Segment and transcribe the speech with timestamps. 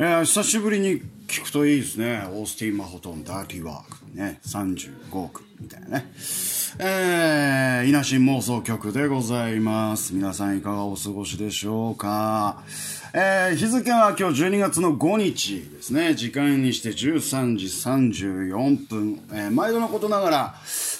[0.00, 2.22] え久しぶりに聞くといいですね。
[2.30, 4.16] オースティン・マホトン、ダーティーワーク。
[4.16, 6.06] ね、35億みたいなね。
[6.78, 10.14] えー、稲新妄想曲でございます。
[10.14, 12.62] 皆さんいかがお過ごしでしょうか？
[13.14, 16.14] えー、日付は今日12月の5日ですね。
[16.14, 19.20] 時間にして13時34分。
[19.32, 20.54] えー、毎度のことながら、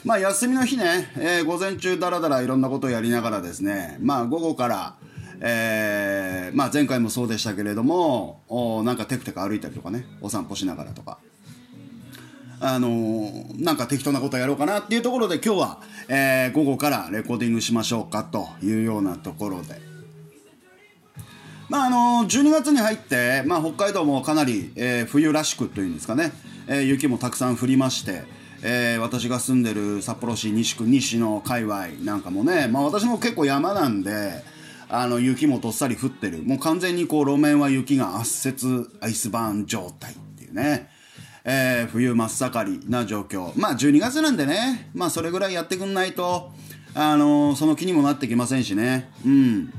[0.07, 4.95] まあ休みの日ね、えー、午前中だらだらいろんなことをやりながらですね、まあ午後から、
[5.41, 11.19] えーまあ、前回もそうでしたけれどもおなんかテクテク歩いたりとかねお散歩しながらとか。
[12.61, 19.88] あのーなんか適当なことやろうかなっていうところで今日は、えー午後からレコーディングしましょうかというようなところで。
[21.69, 26.33] まああの12月に入って、まあ、北海道もかなり、えー冬らしくというんですかね、
[26.67, 28.23] えー雪もたくさん降りまして、
[28.63, 34.43] えー私が住んでる札幌市西区西の界隈なんかもね、まあ、私も結構山なんで
[34.89, 36.43] あの雪もどっさり降ってる。
[36.43, 40.89] もう完全にこう路面は雪が圧雪アイスバーン状態っていうね、
[41.45, 43.53] えー冬真っ盛りな状況。
[43.61, 46.51] まあ12月なんでねまあそれぐらいやってくんないと
[46.95, 49.11] あのその気にもなってきませんしね。
[49.27, 49.73] うん。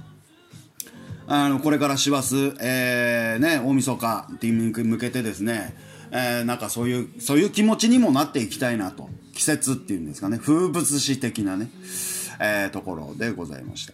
[1.31, 5.75] あのこれから師走、えーね、大晦日に向けてですね、
[6.11, 9.07] えーなんかそういうそういう気持ちにもなっていきたいなと。
[9.35, 10.37] 季節っていうんですかね。
[10.37, 11.69] 風物詩的なね、
[12.41, 13.93] えーところでございました。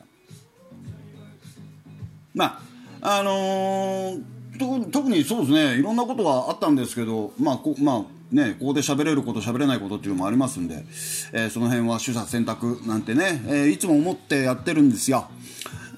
[2.34, 2.62] ま
[3.02, 4.24] ああのー
[4.58, 10.86] と特にそうですねいろんなことがあったんですけどまあこまあね、ここで喋れること喋れないことっていうのもありますんで、
[11.34, 15.28] えーその辺は取捨選択なんてね、えーいつも思ってやってるんですよ。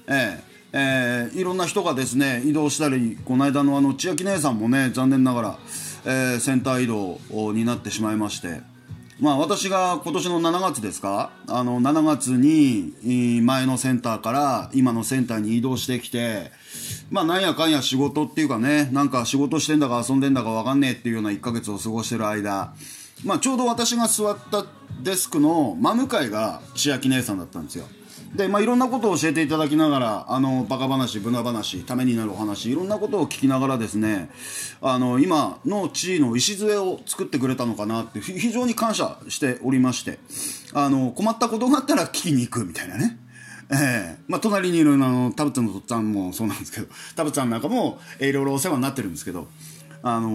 [0.08, 5.58] えーえーいろんな人がですね移動したりこの間のあの千秋姉さんもね残念ながら、
[6.04, 8.60] えーセンター移動になってしまいまして
[9.20, 16.52] まあ私が今年の7月ですかあの7月に前のセンターから今のセンターに移動してきて
[17.10, 22.74] まあなんやかんや仕事っていうかねなんか仕事してんだか遊んでんだかわかんねえっていうような1ヶ月を過ごしてる間
[23.24, 24.64] まあちょうど私が座った
[25.02, 27.86] デスクの真向かいが千秋姉さんだったんですよ。
[28.34, 34.30] で、まあ、いろんなことを教えていただきながら、あの、バカ話、無駄話、ためになるお話、いろんなことを聞きながらですね、
[34.82, 40.18] あの、今の地位の礎を作ってくれたのかなって、非常に感謝しておりまして、
[40.74, 43.18] あの、困ったことがあったら聞きに行くみたいなね。
[43.70, 49.48] ええまあ、隣にいるあの、田淵のとっつぁんもそうなんですけど、田淵さんなんかも、えーいろいろお世話になってるんですけど、
[50.02, 50.28] あの、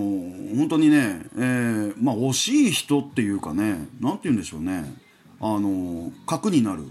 [0.55, 4.93] 本当にね、えーまあ、惜しい人っていうかね、なんて言うんでしょうね、
[5.39, 6.83] あの、核になる。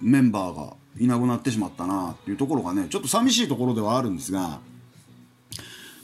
[0.00, 4.60] メンバーがいなくなってしまったなっていうところがねちょっと寂しいところではあるんですが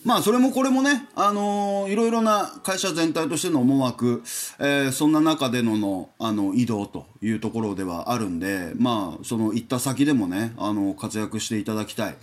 [0.05, 4.23] まあそれもこれもね、あのーいろいろな会社全体としての思惑、
[4.59, 12.17] えーそんな中でののあの移動というところではあるんでまあその行った先でもねあの活躍していただきたい。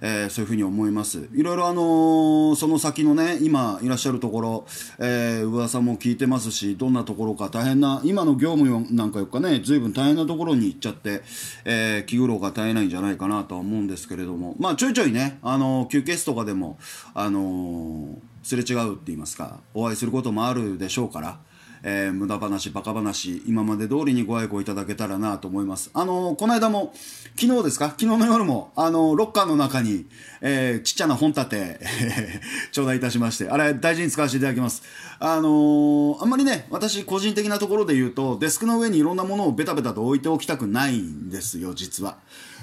[0.00, 1.28] えーそういうふうに思います。
[1.34, 4.66] いろいろあのーその先のね今いらっしゃるところ、
[4.98, 11.22] えー噂も聞いてますしどんなところか大変な今の業務なんかよっかね随分大変なところに行っちゃって、
[11.64, 14.54] えー気苦労が絶えないんじゃないかなとは思うんですけれども。
[14.58, 16.78] まあちょいちょいねあのー休憩室とかでも
[17.14, 21.38] あのーすれ違うって言いますかお会いすることもあるでしょうから
[21.82, 25.90] えー無駄話、バカ話、今まで通りにご愛顧いただけたらなと思います。
[25.94, 26.92] あのーこの間も、
[27.36, 27.86] 昨日ですか？
[27.90, 30.06] 昨日の夜も、あのーロッカーの中に、
[30.40, 31.80] えーちっちゃな本立て、
[32.72, 34.82] 頂戴いたしまして、あれ、大事に使わせていただきます。
[35.20, 42.18] あのあんまりね、私、個人的なところで言うと、デスクの上にいろんなものをベタベタと置いておきたくないんですよ、実は。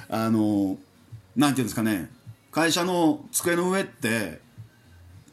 [0.09, 0.77] あの
[1.35, 2.09] なんていうんですかね、
[2.51, 4.39] 会社の机の上って、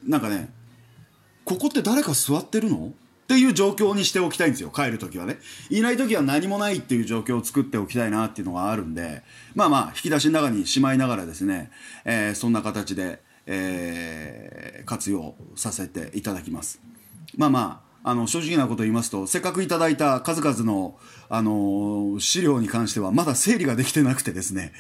[0.05, 0.49] なんかね、
[1.45, 2.93] ここって誰か座ってるの？
[3.33, 4.69] っていう状況にしておきたいんですよ。
[4.69, 5.39] 帰るときはね。
[5.71, 9.23] いないときは何もないっていう状況を作っておきたいなっていうのがあるんで。
[9.55, 11.71] まあまあ引き出しの中にしまいながらですね、
[12.05, 16.81] えーそんな形で、えー活用させていただきます。
[17.39, 20.97] まあまああの正直なこと言いますとせっかくいただいた数々の、
[21.35, 24.73] あの資料に関してはまだ整理ができてなくてですね。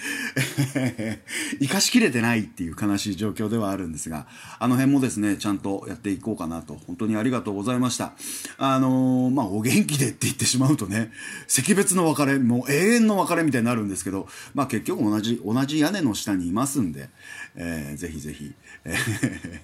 [1.61, 4.27] 生かしきれてないっていう悲しい状況ではあるんですが
[4.59, 8.13] あの辺もですねちゃんとやっていこうかなと本当にありがとうございました。
[8.59, 11.11] あのまあお元気でって言ってしまうとね
[11.49, 17.09] 惜別の別れもう永遠の別れみたいになるんですけどまあ結局同じ同じ屋根の下にいますんで、
[17.55, 18.53] えーぜひぜひ、
[18.85, 19.61] えー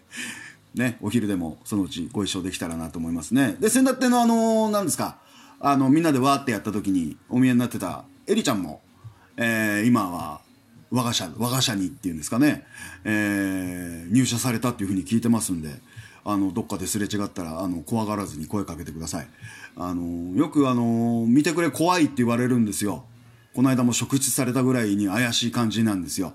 [0.74, 3.56] ね、お昼でもそのうちご一緒できたらなと思いますね。
[3.60, 5.18] で、先だってのあの何ですか、
[5.60, 8.80] あの、みんなでわーってやった時にお見えになってたエリちゃんも、
[9.36, 10.40] えー今は
[10.90, 12.64] 我が社、我が社にっていうんですかね、
[13.04, 15.70] えー入社されたっていうふうに聞いてますんで、
[16.24, 19.28] あのどっかですれ違ったらあの怖がらずに声かけてください。
[19.76, 23.04] あのよくあの見てくれ怖いって言われるんですよ。
[23.54, 26.32] この間も職質されたぐらいに怪しい感じなんですよ。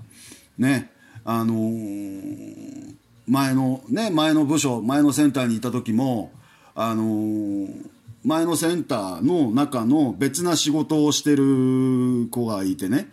[0.58, 0.92] ね。
[1.24, 2.96] あのー
[3.28, 6.32] 前のね前の部署前のセンターにいた時も
[6.76, 7.90] あのー
[8.26, 13.10] 前のセンターの中の別な仕事をしてる子がいてね。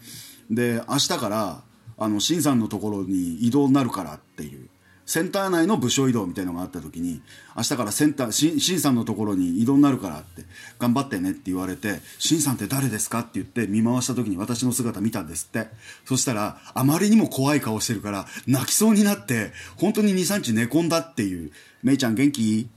[0.50, 1.62] で明日から
[1.98, 4.69] あの新さんのところに異動になるからっていう。
[5.10, 7.20] センター内の部署移動みたいのがあった時に
[7.56, 10.44] 明日からセンターし新さんのところに移動になるからって
[10.78, 15.66] 頑張ってねって言われて新さんって誰ですかって言って見回した時に私の姿見たんですって
[16.04, 21.50] そしたらあまりにも怖い顔してるから泣きそうになって本当に23日寝込んだっていう
[21.82, 22.68] 「めいちゃん元気?」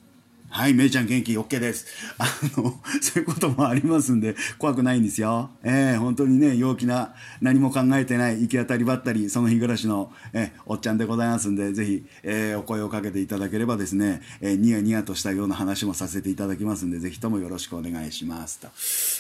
[0.56, 1.88] はい、めいちゃん元気 OK です。
[2.20, 5.50] あの、 そういうこともありますんで、怖くないんですよ。
[5.64, 18.60] ええ本当にね、陽気な、何も考えてない、行き当たりばったり、その日暮らしの、えーおっちゃんでございますんで、ぜひ、えーお声をかけていただければですね、えーニヤニヤとしたような話もさせていただきますんで、ぜひともよろしくお願いします。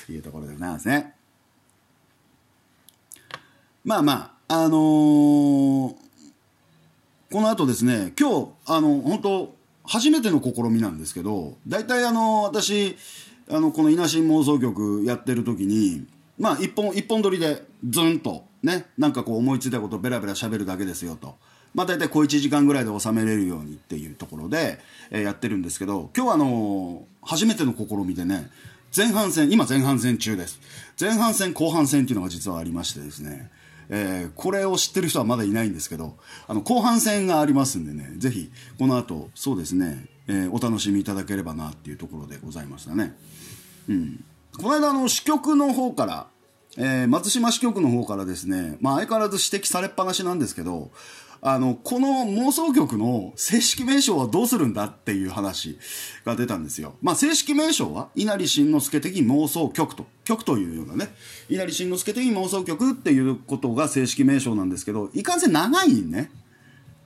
[0.05, 1.13] というところでございますね。
[3.83, 5.95] まあまあ、あのー
[7.31, 12.95] この後ですね、今日、あの、本当初めての試みなんですけど、大体あの、私、
[13.49, 16.05] あの、この稲新妄想局やってる時に、
[16.39, 21.35] まあ、一本、一本撮りで、ズンと、ね、なんかこう思いついたことをベラベラ喋るだけですよと。
[21.73, 24.79] まあ、大体小1時間ぐらいで収めれるようにっていうところで、
[25.11, 28.49] えやってるんですけど、今日はあの初めての試みでね、
[28.95, 30.59] 前半戦、今前半戦中です。
[30.99, 33.49] 前半戦、後半戦っていうのが実はありましてですね、
[33.89, 43.15] えーこれを知ってる人はまだいないんですけど、あの、後半戦がありますんでね、ぜひ、この後、そうですね、えーお楽しみいただければなっていうところでございましたね。
[43.89, 44.23] うん。
[44.57, 46.27] この間、あの、支局の方から、
[46.77, 50.91] えー松島支局の方からですね、まあ相変わらず指摘されっぱなしなんですけど、
[51.45, 55.77] あの、この妄想局の正式名称はどうするんだっていう話
[56.23, 56.95] が出たんですよ。
[57.01, 61.13] まあ正式名称は、稲荷慎之助的妄想局と、局というようなね、
[61.49, 66.31] 稲荷慎之助的妄想局っていうことが正式名称なんですけど、いかんせん長いね、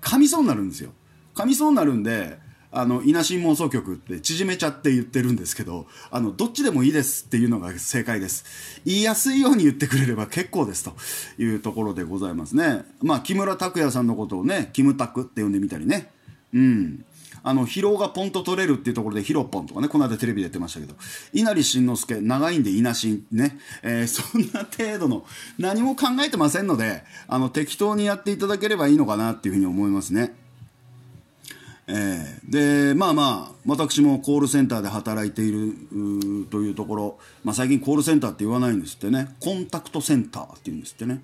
[0.01, 0.91] 噛みそうになるんですよ。
[1.33, 2.37] 噛みそうになるんで、
[2.71, 8.45] あの、稲新妄想局って縮めちゃって言ってるんですけど、あの、どっちでもいいですっていうのが正解です。
[8.85, 10.93] 言いやすいように言ってくれれば結構ですと
[11.41, 12.83] いうところでございますね。
[13.01, 16.11] まあ、木村拓哉さんのことをね、キムタクって呼んでみたりね。
[16.53, 17.05] うん。
[17.43, 20.95] あの、疲労がポンと取れるっていうところでヒロポンとかね、この間テレビでやってましたけど、
[21.31, 25.25] 稲荷慎之介、長いんで稲新ね、えーそんな程度の、
[25.57, 30.35] 何も考えてませんので、あの、適当にやっていただければいいのかなっていうふうに思いますね。
[31.87, 35.73] えーでまあまあ私もコールセンターで働いている
[36.49, 39.35] というところ、まあ、最近コールセンターって言わないんですってね。
[39.41, 41.21] コンタクトセンターって言うんですってね。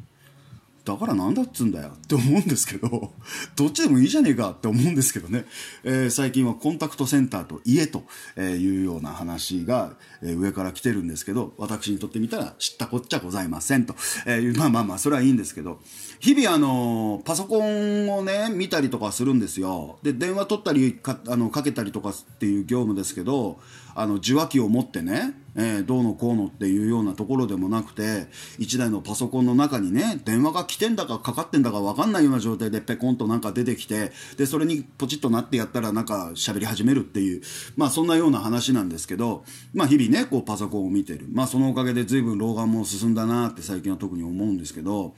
[0.85, 3.13] だからなんだっつうんだよって思うんですけど
[3.55, 5.45] どっちでもいいじゃねえかって思うんですけどね、
[5.83, 8.03] えー最近はコンタクトセンターと家と
[8.37, 13.95] いうような話が、上から来てるんですけど私にとってみたら知ったこっちゃございませんと、
[14.25, 15.79] えーまあまあまあそれはいいんですけど。
[16.23, 19.99] 日々あのパソコンをね見たりとかするんですよ。
[20.03, 23.59] で電話取ったりかあのかけたりとかっていう業務ですけど
[23.95, 28.27] あの受話器を持ってね、えーどうのこうのっていうようなところでもなくて
[28.59, 37.41] 1台のパソコンの中にね電話が来てんだかかかってんだか分かんないような状態でペコンとなんか出てきてでそれにポチッとなってやったらなんか喋り始めるっていう
[37.75, 41.27] まあそんなような話なんですけどまあ日々ねこうパソコンを見てる。
[41.31, 45.13] まあそのおかげで随分老眼も進んだなって最近は特に思うんですけど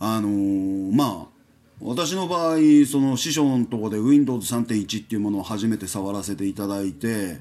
[0.00, 1.32] あのーまあ
[1.84, 7.40] 私の場合その師匠のとこで Windows3.1 っていうものを初めて触らせていただいて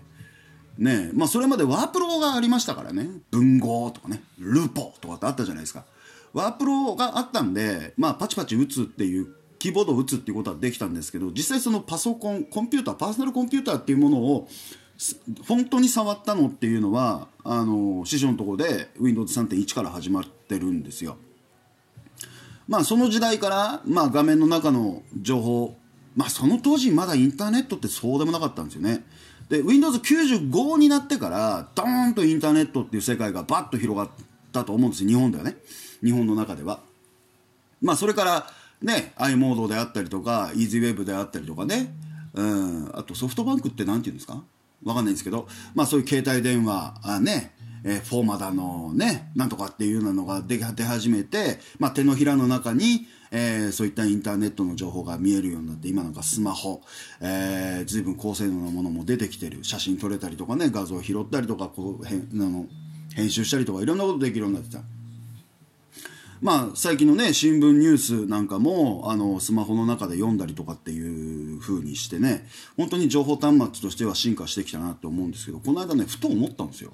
[0.77, 3.09] ねまあそれまでワープロがありましたからね。
[3.31, 4.23] 文豪とかね。
[4.39, 5.85] ルポとかってあったじゃないですか。
[6.33, 14.47] ワープロがあったんでまあパチパチ打つっていうキーボードを打つっていうことはできたんですけど実際そのパソコンコンピューターパーソナルコンピューターっていうものを
[15.47, 21.17] 本当に触ったのっていうのはあの師匠のところで Windows3.1 から始まってるんですよ。
[22.67, 25.75] まあその時代から、まあ、画面の中の情報、
[26.15, 29.03] まあ、その当時まだインターネットってそうでもなかったんですよね。
[29.51, 34.09] で Windows95 になってからドーンとインターネットっていう世界がバッと広がっ
[34.53, 35.09] たと思うんですよ。
[35.09, 35.57] 日本ではね。
[36.01, 36.79] 日本の中では。
[37.81, 38.47] まあそれから
[38.81, 41.93] ね i モードであったりとか EasyWeb であったりとかね。
[42.33, 42.91] うん。
[42.95, 44.41] あとソフトバンクって何て言うんですか？
[44.85, 45.49] わかんないんですけど。
[45.75, 47.53] まあそういう携帯電話あね。
[47.83, 56.81] えーフォーマだのねなんとかっていうなのが出出始めて、まあ、手のひらの中に、えーそういったインターネットの情報が見えるようになって今なんかスマホ、
[57.21, 62.65] えー、随分高性能なものも出てきてる写真撮れたりとかね画像拾ったりとかこうへんあの
[63.15, 64.81] 編集したりとかいろんなことできるようになってた。
[66.41, 72.47] まあ、最近のね新聞ニュースなんかもあのスマホの中で読んだりとかっていう風にしてね
[72.77, 76.93] 本当に情報端末としては進化してきたなって思うんですけどこの間ねふと思ったんですよ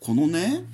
[0.00, 0.64] このね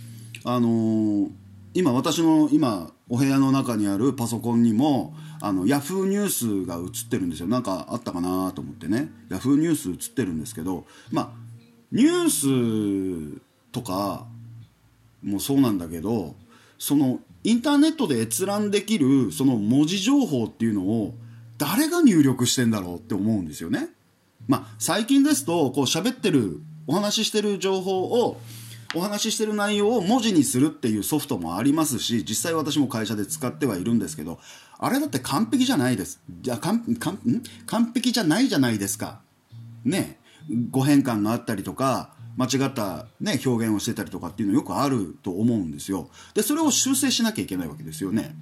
[0.45, 1.31] あのー
[1.75, 11.31] 今私の今お部屋の中にあるパソコンにもあのヤフーニュースが映ってるんですよなんかあったかなと思ってねヤフーニュース映ってるんですけどまあ
[11.91, 13.41] ニュース
[13.73, 14.27] とか
[15.23, 16.35] もそうなんだけど
[16.79, 21.15] そのインターネットで閲覧できるその文字情報っていうのを
[21.59, 23.89] 誰が入力してんだろうって思うんですよね。
[24.47, 28.41] まあ最近ですとこう喋ってるお話ししてる情報を
[28.95, 34.39] お話ししてる内容を文字にするっていうソフトもありますし実際私も会社で使ってはいるんですけど
[34.79, 36.21] あれだって完璧じゃないです。
[36.41, 37.19] じゃ完完
[37.67, 39.21] 完璧じゃないじゃないですか。
[39.85, 40.19] ね。
[40.71, 46.09] 語変換があったりとか間違った、ね、表現をしてたりとかっていうのよくあると思うんですよ。
[46.35, 48.35] でそれを修正しなきゃいけないわけですよね。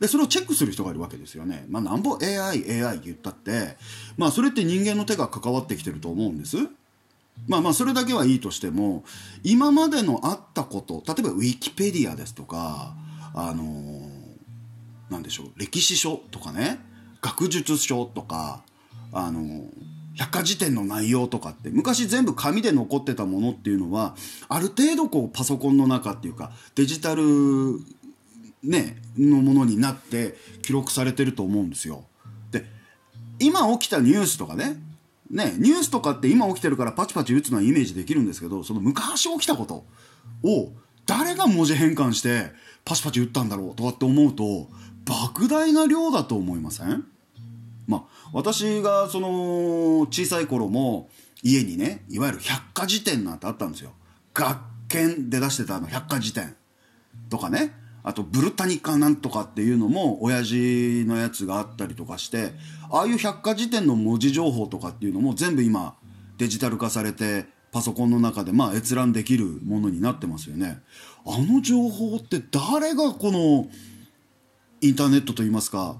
[0.00, 1.64] でそれをチェックする人がいるわけですよね。
[1.68, 3.76] まあなんぼ AI AI 言ったって
[4.16, 6.56] まあそれって人間の手が関わってきてると思うんです。
[7.46, 9.04] まあまあそれだけはいいとしても
[9.42, 12.94] 今までのあったこと例えばウィキペディアですとか
[13.34, 14.18] あのー
[15.10, 16.78] なんでしょう歴史書とかね
[17.20, 18.62] 学術書とか
[19.12, 19.64] あの
[20.14, 24.16] 百科事典の内容とかって昔全部紙で残ってたものっていうのは
[24.48, 27.22] ある程度こうパソコンの中っていうかデジタル
[28.62, 32.04] ねのものになって記録されてると思うんですよ。
[32.50, 32.64] で
[33.38, 34.76] 今起きたニュースとかね
[35.30, 39.84] ねニュースとかって今起きてるからパチパチ打つのはイメージできるんですけどその昔起きたこと
[40.42, 40.72] を
[41.06, 42.50] 誰が文字変換して
[42.84, 44.68] パチパチ打ったんだろうとかって思うと
[45.04, 47.04] 莫大な量だと思いません？
[47.86, 51.08] まあ私がその小さい頃も
[51.42, 53.92] 家にねいわゆる百科事典なんてあったんですよ。
[54.34, 54.58] 学
[54.88, 56.56] 研で出してたあの百科事典
[57.30, 57.74] とかね。
[58.02, 62.52] あとブルタニカなんとかっていうのも親父のやつがあったりとかして
[62.90, 65.94] ああいう百科事典の文字情報とかっていうのも全部今
[66.38, 70.80] デジタル化されてパソコンの中でまあ閲覧できるものになってますよね。
[71.26, 73.68] あの情報って誰がこの
[74.80, 75.96] インターネットといいますか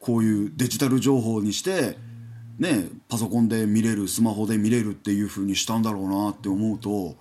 [0.00, 1.96] こういうデジタル情報にして
[2.58, 7.16] ねパソコンで見れるスマホで見れるっていう風にしたんだろうなって思うと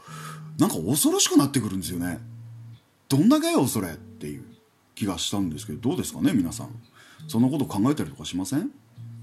[0.58, 2.20] なんか恐ろしくなってくるんですよね。
[3.10, 4.44] どんだけよそれっていう
[4.96, 6.70] 気がしたんですけどどうですかね皆さん。
[7.28, 8.72] そんなこと考えたりとかしません？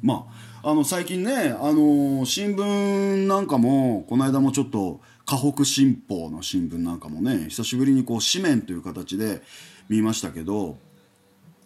[0.02, 0.26] ま
[0.62, 9.42] あ、あの最近ね、あの新聞なんかもこの間もちょっと河北新報の新聞なんかもね久しぶりにこう紙面という形で
[9.88, 10.78] 見ましたけど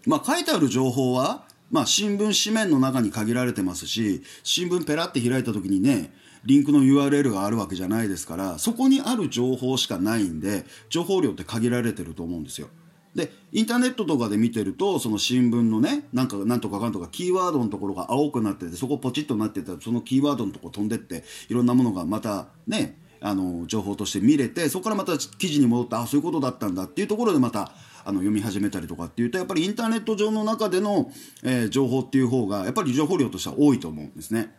[0.06, 6.12] まあ、書いてある情報は、まあ、新聞紙面の中に限られてますし新聞ペラって開いた時にね
[6.46, 12.68] リンクの URL があるわけじゃないですからそこにある情報しかないんで情報量って限られてると思うんですよ
[13.14, 27.72] でインターネットとかで見てるとその新聞のねなんかなんとかかんとかキーワードのところが青くなっててそこポチッとなってたらそのキーワードのとこ飛んでっていろんなものがまたねあの情報として見れてそこからまた記事に戻ってあそういうことだったんだっていうところでまた
[28.04, 31.10] あの読み始めたりとかっていうとやっぱりインターネット上の中での、
[31.42, 34.54] えー情報っていう方がやっぱり情報量としては多いと思うんですね。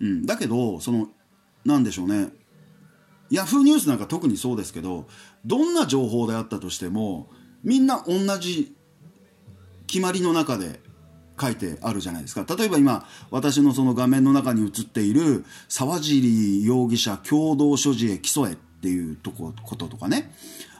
[0.00, 1.08] うん、だけどその
[1.64, 2.30] なんでしょうね。
[3.30, 5.06] ヤフーニュースなんか特にそうですけど
[5.44, 7.28] どんな情報であったとしても
[7.62, 8.74] みんな同じ
[9.86, 10.80] 決まりの中で
[11.40, 12.44] 書いてあるじゃないですか。
[12.56, 20.32] 例えば今私のその画面の中に映っている沢尻容疑者共同所持へ起訴へっていうとここととかね。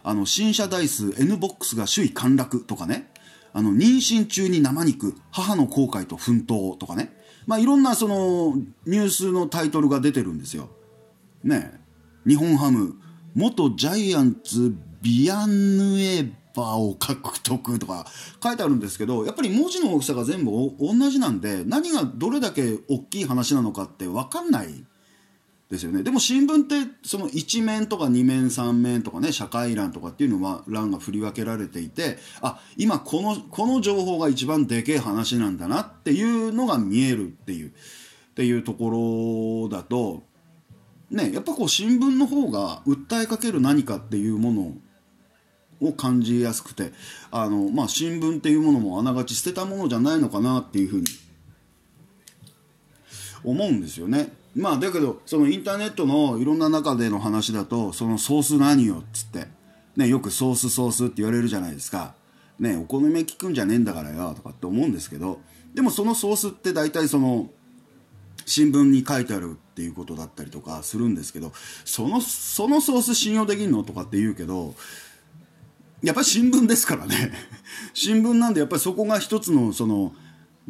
[0.02, 3.10] あの新車台数 N ボックスが首位陥落とかね。
[3.52, 7.19] あの妊娠中に生肉母の後悔と奮闘とかね。
[7.46, 8.56] まあいろんなその
[8.86, 10.68] ニュースのタイトルが出てるんですよ。
[11.44, 11.72] ね。
[12.26, 12.96] 日本ハム。
[13.34, 18.06] 元ジャイアンツビアンヌエバを獲得とか
[18.42, 24.84] 書いてあるんですけどやっぱり文字の大きさが全部同じなんで何がどれだけ大きい話なのかって分かんない
[25.70, 37.72] ですよねでも新聞ってその1面とか2面3面とかね社会欄とかっていうのは欄が振り分けられていてあ今このこの情報が一番でけえ話なんだなっていうのが見えるっていうっ
[38.34, 40.24] ていうところだと
[41.10, 44.52] ね、やっぱこう新聞の方が訴えかける何かっていうも
[45.80, 46.92] のを感じやすくて
[47.32, 51.06] あの、まあ、新聞っていうものもあながち捨てたものじゃないのかなっていうふうに
[53.42, 54.32] 思うんですよね。
[54.54, 59.46] まあだけどそのインターネットのいろんな中での話だとそのソース何よっつって、
[59.96, 62.14] ね、よくソースソースって言われるじゃないですか。
[62.58, 65.40] ね、お好み焼きくんじゃねえんだからよとかって思うんですけど。
[65.74, 67.48] でもそのソースって大体その
[68.44, 71.52] 新聞に書いてあるっていうことだったりとかするんですけど。
[71.84, 74.74] そのそのソース信用できんのとかって言うけど
[76.02, 77.32] やっぱり新聞ですからね。
[77.94, 80.12] 新聞なんでやっぱりそこが一つのその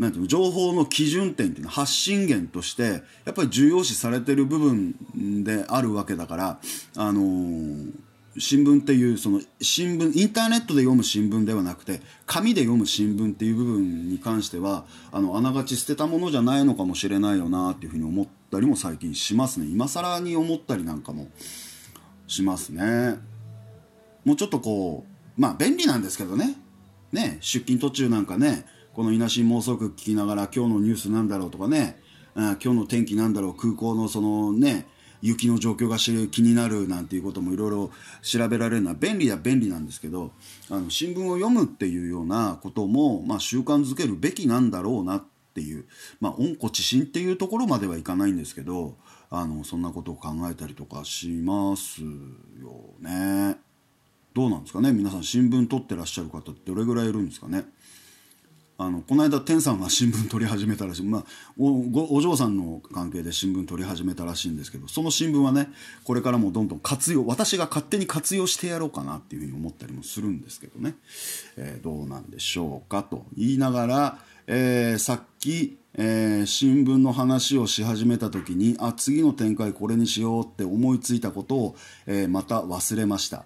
[0.01, 6.59] なんていうの情報の基準点っていうのは発信源としてやっぱり重要視されてる部分であるわけだから
[6.97, 7.93] あのー
[8.39, 19.67] 新聞っていうその新聞インターネットで読む新聞ではなくて紙で読む新聞っていう部分に関してはあのあながち捨てたものじゃないのかもしれないよなっていうふうに思ったりも最近しますね。
[19.67, 21.27] 今更に思ったりなんかも
[22.29, 23.19] しますね。
[24.25, 25.05] もうちょっとこ
[25.37, 26.57] うまあ便利なんですけどね。
[27.13, 32.01] ね出勤途中なんかねこの「いなし妄想曲」聞きながら今日のニュースなんだろうとかね、
[32.35, 33.55] うん、今日の天気なんだろう。
[33.55, 34.87] 空港のそのね
[35.23, 37.91] 雪の状況が知る気になるなんていうこともいろいろ
[38.23, 40.33] 調べられるのは便利は便利なんですけど
[40.71, 45.85] あの新聞を読むっていうようなことも、まあ、習慣づけるべきなんだろうなっていう、
[46.21, 48.97] まあ、温故知新っていうところまではいかないんですけど
[49.31, 52.09] あのそんなことを考えたりとかしますよ
[53.01, 53.59] ね。
[54.33, 54.93] どうなんですかね。
[54.93, 57.65] 皆さん新聞取ってらっしゃる方どれぐらいいるんですかね。
[58.83, 61.25] あのこの間天さんが新聞取り始めたらしい、まあ、
[61.59, 65.69] おお嬢さんの関係で新聞取り始めたらしいんですけどその新聞はね
[66.03, 70.95] これからもどんどん活用私が勝手に活用してやろうかなっていうふうに思ったりもするんですけどね、
[71.59, 83.45] えー、どうなんでしょうかと言いながら、えー、さっき、えー、新聞の話をし始めた時にあ次の展開これにしようって思いついたことを、えまた忘れました、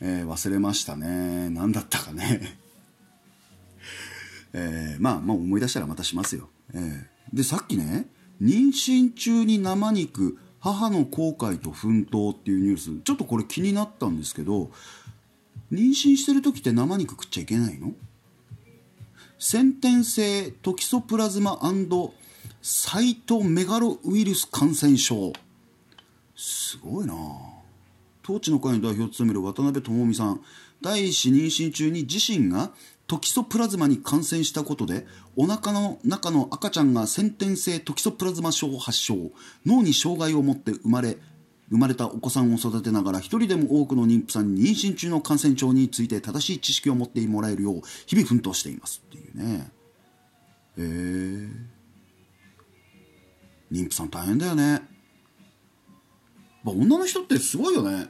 [0.00, 1.48] え忘れましたね。
[1.50, 2.58] 何だったかね。
[4.58, 8.08] えー、まあまあ思い出したらまたしますよ、えー、でさっきね
[8.42, 14.70] 妊娠中に生肉母の後悔と奮闘っていうニュースちょっとこれ気になったんですけど
[15.70, 17.92] 妊娠してる時って生肉食っちゃいけないの？
[19.38, 21.60] 先天性トキソプラズマ
[22.60, 25.32] サイトメガロウイルス感染症。
[26.34, 27.14] すごいな。
[28.24, 30.40] 統治の会の代表を務める渡辺智美さん。
[30.82, 32.72] 第一子妊娠中に自身が
[33.08, 39.32] トキソプラズマに感染したことでお腹の中の赤ちゃんが先天性トキソプラズマ症を発症。
[39.64, 41.16] 脳に障害を持って生まれ
[41.70, 49.70] 生まれたお子さんを育てながら一人でも多くの妊婦さんに妊娠中の感染症について正しい知識を持ってもらえるよう日々奮闘していますっていうね。
[50.76, 51.48] へえ。
[53.72, 54.82] 妊婦さん大変だよね。
[56.64, 58.06] 女の人ってすごいよね。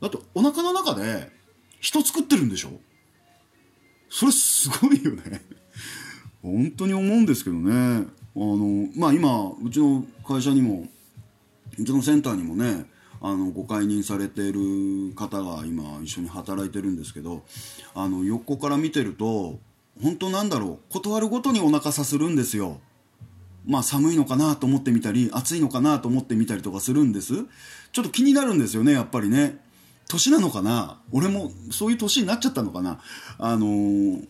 [0.00, 1.30] だってお腹の中で
[1.80, 2.70] 人作ってるんでしょ？
[4.10, 5.40] それすごいよね。
[6.42, 8.06] 本当に思うんですけどね。
[8.36, 10.86] あのまあ今うちの会社にも
[11.78, 12.86] うちのセンターにもね
[13.20, 17.42] あのご解任されている方が今一緒に働いてるんですけど
[17.94, 19.58] あの横から見てると
[20.02, 22.80] 本当なんだろう断るごとにお腹さするんですよ。
[23.66, 27.34] まあ寒いのかなと思ってみたり暑いのかなと思ってみたりとかするんです。
[27.92, 29.58] ちょっと気になるんですよねやっぱりね。
[30.10, 31.00] 年なのかな？
[31.12, 33.00] 俺もそういう年になっちゃったのかな？
[33.38, 34.26] あのー、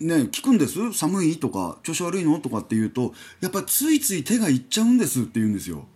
[0.00, 0.92] ね聞くんです？
[0.92, 1.38] 寒い？
[1.38, 2.38] とか調子悪いの？
[2.38, 5.86] とかって言うとやっぱついつい手がいっちゃうんですって言うんですよ。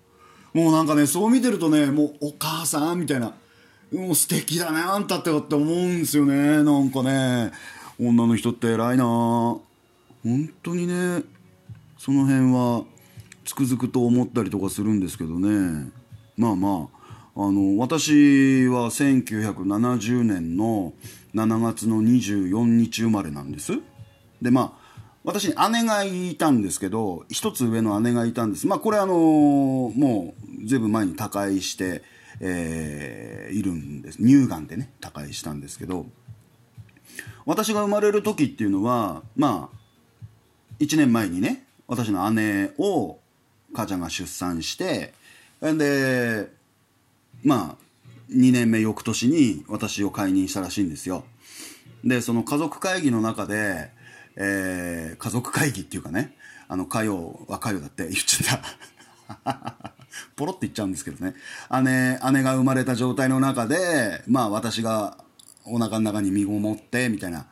[0.53, 3.35] もうなんかねそう見てるとねもうお母さんみたいな
[3.93, 7.53] もう素敵だねあんたってって思うんですよねなんかね。
[8.01, 9.05] 女の人って偉いな。
[9.05, 9.63] 本
[10.63, 11.23] 当にね
[11.99, 12.85] その辺は
[13.45, 15.91] つくづくと思ったりとかするんですけどね。
[16.37, 17.02] まあまあ
[17.35, 20.93] あの私は1970年の
[21.35, 23.73] 7月の24日生まれなんです。
[24.41, 24.83] でまあ
[25.25, 28.67] 私に姉がいたんですけど一つ上の姉がいたんです。
[28.67, 32.03] まあこれあのもうずいぶん前に他界して、
[32.41, 34.19] えー、いるんです。
[34.19, 36.07] 乳がんでね他界したんですけど。
[37.45, 39.77] 私が生まれる時っていうのはまあ
[40.81, 43.19] 1年前にね私の姉を
[43.75, 45.13] 母ちゃんが出産して
[45.61, 46.51] で
[47.43, 47.83] まあ
[48.31, 51.25] 2年目翌年に私を解任したらしいんですよ。
[52.05, 53.91] でその家族会議の中で、
[54.37, 56.37] えー、家族会議っていうかね
[56.69, 58.61] あの歌謡は歌謡だって言っちゃっ
[59.45, 59.93] た。
[60.37, 61.35] ポロって言っちゃうんですけどね。
[61.83, 65.19] 姉姉が生まれた状態の中でまあ私が
[65.65, 67.47] お腹の中に身ごもってみたいな、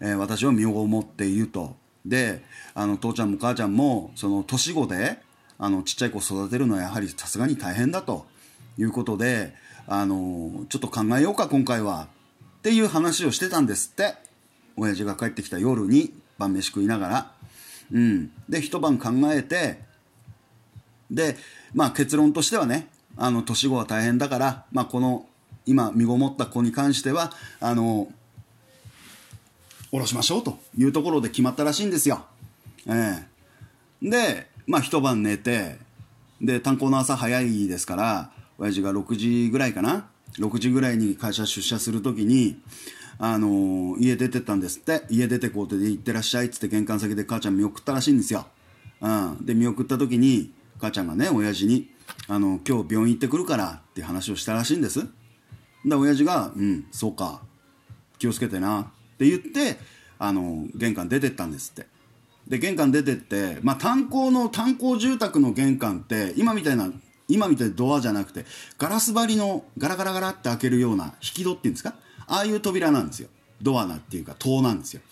[0.00, 1.76] えー、私を身ごもっていると。
[2.06, 2.42] で
[2.74, 5.20] あの父ちゃんも母ちゃんもその年子で
[5.58, 8.26] あのちっちゃい子育てるのはやはりさすがに大変だと。
[8.80, 9.54] いうことで、
[9.86, 12.08] あの、ちょっと考えようか、今回は。
[12.58, 14.14] っていう話をしてたんですって。
[14.76, 17.32] 親父が帰ってきた夜に晩飯食いながら。
[17.92, 18.30] うん。
[18.48, 19.80] で、一晩考えて、
[21.10, 21.36] で、
[21.74, 25.26] まあ結論としてはね、あの、年子は大変だから、まあこの、
[25.66, 28.10] 今、身ごもった子に関しては、あの、
[29.90, 32.24] 下ろしましょうというところで決まったらしいんですよ。
[32.86, 33.26] え
[34.02, 35.78] えで、まあ一晩寝て、
[36.40, 42.60] で、炭鉱の朝早いですから、親父が6時ぐらいかな？6時ぐらいに会社出社するときに
[43.18, 45.02] あのー家出てったんですって。
[45.08, 46.46] 家出てこうって行ってらっしゃい。
[46.46, 48.46] っつって玄関先で母ちゃん見送ったらしいんですよ、
[49.00, 51.90] うん、で見送った時に母ちゃんがね親父に
[52.28, 55.06] あの「今日病院行ってくるから」って話をしたらしいんです。
[55.84, 57.42] で親父が「うんそうか。
[58.18, 58.82] 気をつけてな」
[59.14, 59.78] って言って
[60.18, 61.86] あの玄関出てったんですって。
[62.46, 66.90] で玄関出てって、まあ、炭鉱の炭鉱住宅の玄関って今みたいな
[67.30, 68.44] 今みたいなドアじゃなくて
[68.78, 71.94] ガラス張りのガラガラガラって開けるような引き戸っていうんですか？
[72.26, 73.28] ああいう扉なんですよ。
[73.62, 75.02] ドアなっていうか戸なんですよ。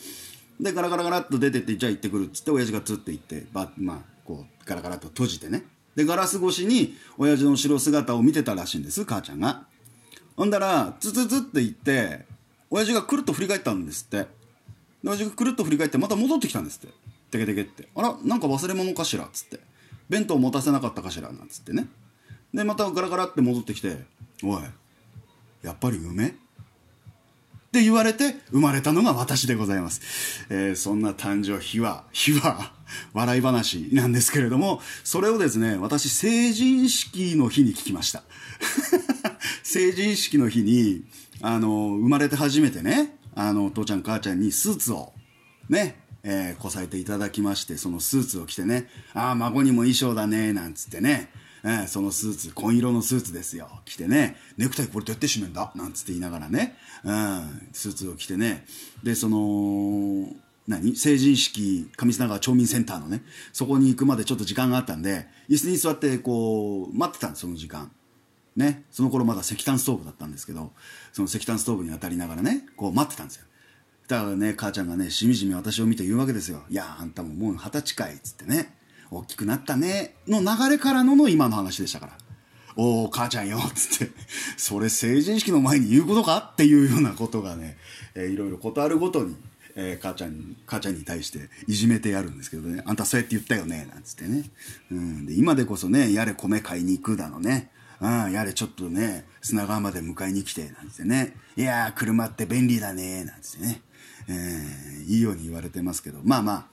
[0.61, 5.65] でガラガラガラっと出てってじゃあ行ってくるっつって親父がつって行ってばまあこうガラガラと閉じてね。
[5.95, 9.67] でガラス越しに親父の後ろ姿を見てたらしいんです母ちゃんが。
[10.37, 12.27] ほんだらツツツって行って
[12.71, 14.19] 親父がくるっと振り返ったんですって。
[14.19, 14.29] で
[15.05, 16.95] 親父がくるっと振り返ってまた戻ってきたんですって。
[17.31, 17.89] テケテケって。
[17.95, 19.61] あらなんか忘れ物かしらっつって。
[20.09, 21.87] 弁当持たせなかったかしらなんつってね。
[22.53, 24.05] でまたガラガラって戻ってきて
[24.43, 24.63] 「おい
[25.63, 26.29] やっぱり梅?」
[27.69, 32.73] って言われて生まれたのが私でございます、えーそんな誕生日は日は
[33.13, 38.23] 笑い話なんですけれどもそれをですね私成人式の日に聞きました
[39.63, 41.05] 成人式の日に
[41.43, 45.13] あの生まれて初めてねあの父ちゃん母ちゃんにスーツを
[45.69, 51.31] ねえーこさえていただきましてそのスーツを着てね「ああ孫にも衣装だね」なんつってね、
[51.64, 53.68] えーそのスーツ紺色のスーツですよ。
[53.85, 58.66] 着てね「ネクタイこれどうやって締めんだ?」なんつって言いながらね、うん、スーツを着てね。
[59.03, 60.33] でその
[60.66, 60.97] 何？
[60.97, 63.23] 成人式上砂川町民センターのね。
[63.53, 67.90] そこに行くまでちょっと時間があったんで椅子に座ってこう待ってたんですその時間。
[68.57, 70.73] ね、その頃まだ石炭ストーブだったんですけど
[71.12, 73.44] その石炭ストーブに当たりながらねこう待ってたんですよ。
[74.09, 78.75] だからね母ちゃんがねしみじみ私を見て言うわけですよ「いやあんたももう二十歳かい」っつってね
[79.11, 82.18] 「大きくなったね」の流れからのの今の話でしたから
[82.77, 84.12] 「おお母ちゃんよ」っつって
[84.57, 87.77] 「それ成人式の前に言うことか?」っていうようなことがね、
[88.14, 89.37] えーいろいろことあるごとに、
[89.75, 94.44] えー母ちゃんに母ちゃんに対していじめてやるんですけどね「あんたそうやって言ったよね」なんつってね、
[94.90, 101.35] うん、で今でこそねやれ米買いに行くだのねうん、やれちょっとね、砂川まで迎えに来て、なんつってね。
[101.57, 103.83] いやー、車って便利だね、なんつってね。
[104.29, 106.66] えーいいように言われてますけど、まあまあ、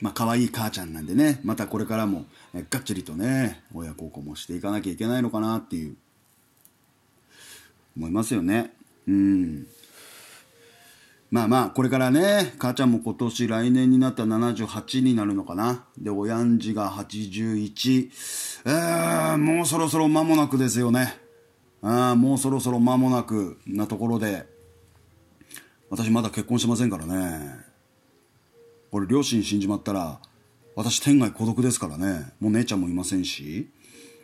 [0.00, 5.96] まあ可愛い母ちゃんなんでね、またこれからも、えがっちりとね、親孝行もしていかなきゃいけないのかなっていう、
[7.96, 8.72] 思いますよね。
[9.06, 9.66] うん。
[11.30, 15.84] まあまあ、これからね、母ちゃんも今年来年になったら78になるのかな。
[15.96, 18.10] で、親んじが81。
[18.64, 21.16] えー、もうそろそろ間もなくですよね。
[21.82, 24.44] あもうそろそろ間もなくなところで、
[25.88, 27.69] 私まだ結婚してませんからね。
[28.90, 30.20] これ両親死んじまったら、
[30.74, 32.32] 私天涯孤独ですからね。
[32.40, 33.70] もう姉ちゃんもいませんし。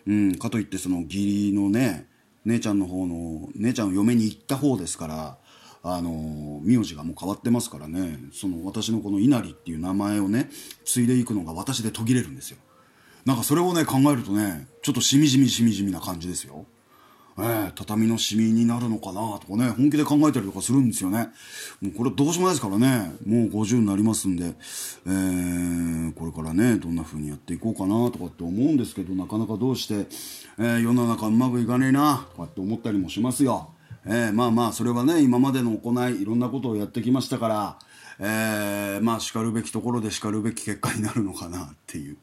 [0.06, 2.06] うん、かといってその義理のね、
[2.44, 5.38] 姉ちゃんの方の、姉ちゃんを嫁に行った方ですから、
[5.88, 10.50] あの名字がもう変わってますからねその私のこの稲荷っていう名前をね
[10.84, 12.58] 継いでいくのが私で途切れるんですよ
[13.24, 16.66] なんかそれをね考えるとねちょっとしみじみしみじみな感じですよ
[17.38, 21.28] ええ畳のシミになるのかなとかね本気で考えたりとかするんですよね。
[21.82, 23.12] もうこれどうしようもないですからね。
[23.26, 24.54] もう50になりますんで、
[25.06, 30.06] えーこれからねどんな風にやっていこうかなとかって思うんですけどなかなかどうして、
[30.58, 33.70] えー世の中うまくいかねえなとかって思ったりもしますよ。
[34.06, 37.78] えーまあまあそれはね今までの行いいろんなことをやってきましたから
[38.18, 42.16] えーまあしかるべきところでしかるべき結果になるのかなっていう、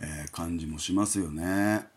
[0.00, 1.93] えー感じもしますよね。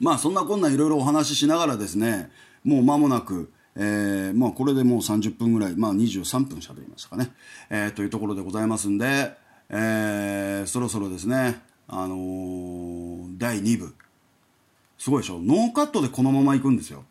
[0.00, 2.30] まあそんなこんないろいろお話ししながらですね
[2.64, 7.30] もう間もなくえーまあこれでもう30分ぐらいまあ23分喋りましたかね、
[7.70, 9.32] えーというところでございますんで、
[9.70, 13.94] えーそろそろですねあのー第2部
[14.98, 15.40] すごいでしょ？
[15.40, 17.04] ノーカットでこのまま行くんですよ。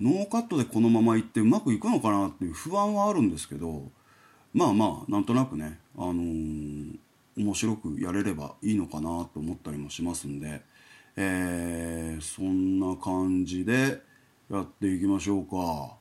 [0.00, 3.82] ノーカットでこのまま行ってうまくいくのかなっていう不安はあるんですけど
[4.54, 6.98] まあまあなんとなくね、あのー
[7.38, 10.62] 面白くやれればいいのかなと思ったりもしますんで、
[11.16, 14.00] えーそんな感じで
[14.50, 15.96] やっていきましょうか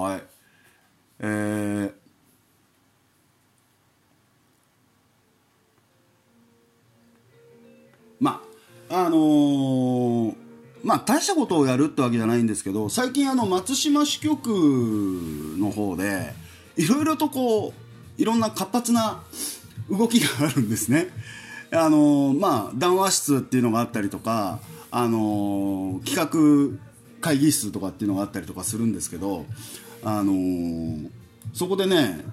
[0.00, 0.22] はい
[1.20, 1.94] えー
[8.20, 8.42] ま
[8.90, 10.34] ああのー
[10.82, 14.48] まあ大したことをやるってわけじゃないんですけど最近あの松島支局
[15.58, 16.34] の方で
[16.76, 17.72] いろいろとこう
[18.20, 19.22] いろんな活発な
[19.90, 21.08] 動きがあるんですね。
[21.74, 24.60] あのまあ談話室っていうのがあったりとか
[24.90, 26.78] あの企画
[27.20, 29.44] 会議室とかっていうのがあったりとかするんですけど
[30.04, 31.10] あの
[31.52, 32.24] そこでね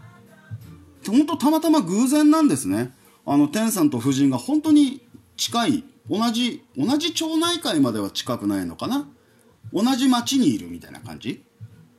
[1.08, 2.94] 本当たまたま偶然なんですね。
[3.26, 5.02] あの天さんと夫人が本当に
[5.38, 9.08] 近い同じ同じ町内会までは近くないのかな。
[9.74, 11.44] 同じ町にいるみたいな感じ。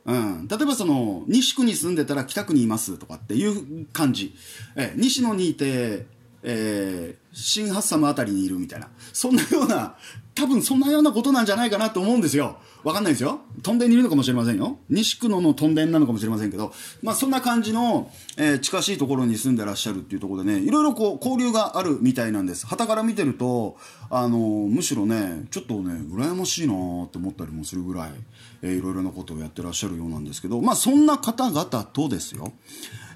[0.05, 4.35] うん、例えばその西区に住んでたら北区にいますとかっていう感じ、
[4.75, 6.05] え西野にいて、
[6.43, 8.89] えー新ハッサムあたりにいるみたいな。
[9.11, 9.95] そんなような
[10.35, 12.57] 多分そんなようなことなんじゃないかなと思うんですよ。
[12.83, 13.39] わかんないですよ。
[13.63, 14.77] トンデンにいるのかもしれませんよ。
[14.87, 22.67] 西区ののトンデンなのかもしれませんけど、まあ、そんな感じの、えー近しいところに住んでらっしゃるっていうところでねいろいろこう交流があるみたいなんです。
[22.67, 23.77] 旗から見てると
[24.11, 28.11] あのむしろねちょっとね羨ましいなーって思ったりもするぐらい、
[28.61, 30.61] えーいろいろなことをやってらっしゃるようなんですけど。
[30.61, 32.53] まあそんな方々とですよ。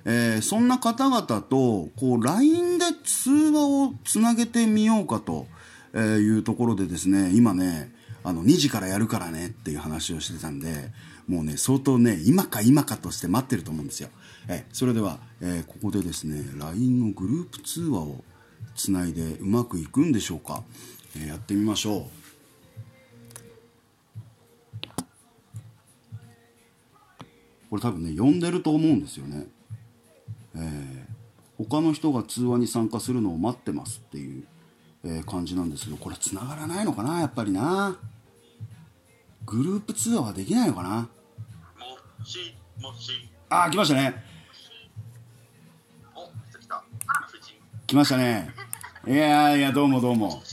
[0.09, 5.47] えーそんな方々とこう LINE で通話をつなげてみようかと
[5.93, 7.91] いうところでですね今ね
[8.23, 10.91] あの2時からやるからねっていう話をしてたんで
[11.27, 14.09] もうね相当ね今か今かとして待ってると思うんですよ、
[14.47, 18.23] えそれでは、えーここでですね LINE のグループ通話を
[18.75, 20.63] つないでうまくいくんでしょうか、
[21.17, 22.03] えーやってみましょう。
[27.69, 29.47] これ多分ね呼んでると思うんですよね。
[31.57, 34.43] 他の人が通話に参加するのを待ってますっていう、
[35.03, 37.97] えー感じなんですけどこれ繋がらないのかなやっぱりな。
[39.45, 40.89] グループ通話はできないのかな。
[42.19, 43.29] もしもし。
[43.49, 44.23] ああ来ましたね。
[46.15, 46.29] お
[47.87, 48.49] 来ましたね。
[49.07, 50.43] いやいやどうもどうも。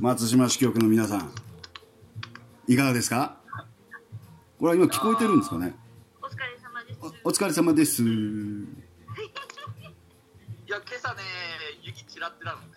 [0.00, 1.32] 松島支局の皆さん。
[2.66, 3.36] いかがですか？
[4.58, 5.74] これは今聞こえてるんですかね？
[6.20, 6.98] お疲れ様です。
[7.24, 8.02] おお疲れ様です。
[8.02, 8.06] い
[10.74, 11.22] や今朝ね
[11.86, 12.74] 雪ちらってなのね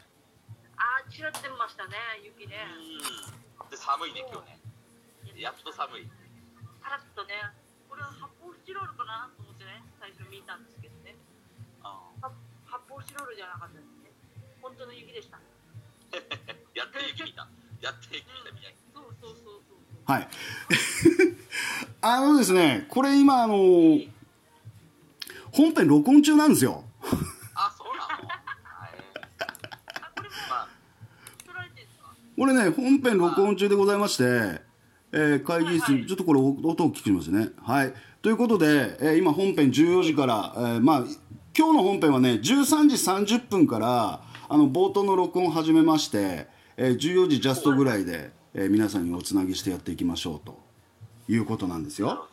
[0.77, 2.53] あー、ちらってましたね、雪ね。
[2.69, 6.05] うんで寒いね今日ねやっと寒い
[6.77, 7.33] パラッとね。
[7.89, 11.17] これは発泡スチロールかなと思ってね、最初見たんですけどね。
[11.81, 12.29] あは
[12.69, 14.13] 発泡スチロールじゃなかったですね。
[14.61, 15.41] 本当の雪でした。
[16.77, 17.49] やって雪見た
[17.81, 20.05] やって雪見たみたいそうそうそうそう。
[20.05, 20.29] はい
[22.05, 23.57] あのですねこれ今あの
[25.51, 26.85] 本編録音中なんですよ
[27.57, 28.91] あそうなのはい
[29.99, 30.67] あ、これもまあ
[31.43, 34.61] 取られてるんですかこれね本編録音中でございまして、
[35.11, 37.49] えー会議室、ちょっとこれ音音を聞きますね。
[37.63, 37.93] はい。
[38.21, 41.03] ということで、えー今本編14時から、えーまあ
[41.57, 42.43] 今日の本編はね13
[43.23, 46.47] 時30分からあの冒頭の録音を始めまして、
[46.77, 50.65] えー14時ジャストぐらいで、えー皆さんにおつなぎしてやっていきましょうと。
[51.29, 52.29] いうことなんですよ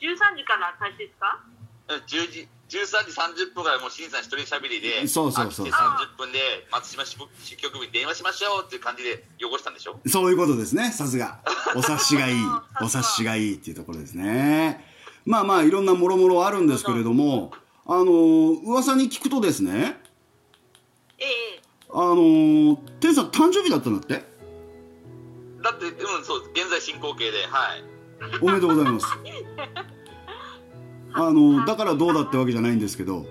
[0.00, 1.44] ?13 時から開始ですか
[1.88, 6.38] ？10時13時30分からもう新さん一人喋りでそうそうそうあ来て30分で
[6.70, 7.16] 松島支
[7.56, 9.98] 局部に電話しましょうっていう感じで汚したんでしょ？
[10.06, 11.40] そういうことですねさすが。
[11.74, 12.34] お察しがいい。
[12.80, 14.86] お察しがいいっていうところですね。
[15.26, 17.52] まあまあいろんなもろもろあるんですけれども
[17.86, 20.00] あのー噂に聞くとですね
[21.18, 21.60] ええ。
[21.92, 24.24] あのー、天さん誕生日だったんだって？
[25.62, 27.84] だってうんそう現在進行形ではい。
[28.40, 29.06] おめでとうございます
[31.12, 33.26] あのーだからどうだってわけじゃないんですけど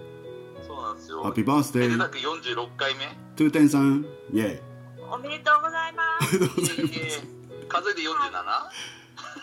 [0.67, 4.59] そうなんですよハッピーバースデーめでたく46回目トゥーテンさんイェイ
[5.11, 6.35] おめでとうございます。
[6.35, 6.39] い
[6.81, 8.09] えいえ数えて 47?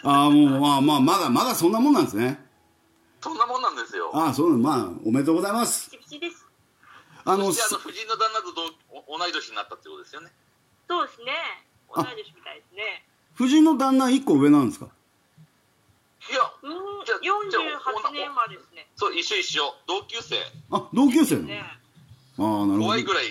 [0.05, 2.39] ああもうまあまあまだまだそんなもんなんですね
[3.21, 6.47] そんなもんなんですよああそうなのまあおめでとうございますピチピチです。
[7.25, 8.63] あのそしてあの夫人の旦那と同
[9.15, 10.31] お同い年になったってことですよね
[10.89, 11.33] そうですね。
[11.95, 13.05] 同い年みたいですね。
[13.35, 14.87] 夫人の旦那1個上なんですか
[16.29, 18.87] いやうん、じゃじゃ48年生まれですね。
[18.97, 19.75] そう一緒一緒。
[19.87, 20.37] 同級生。
[20.71, 21.63] あ同級生なの、ね。
[22.39, 22.83] ああなるほど。
[22.85, 23.25] 怖いぐらい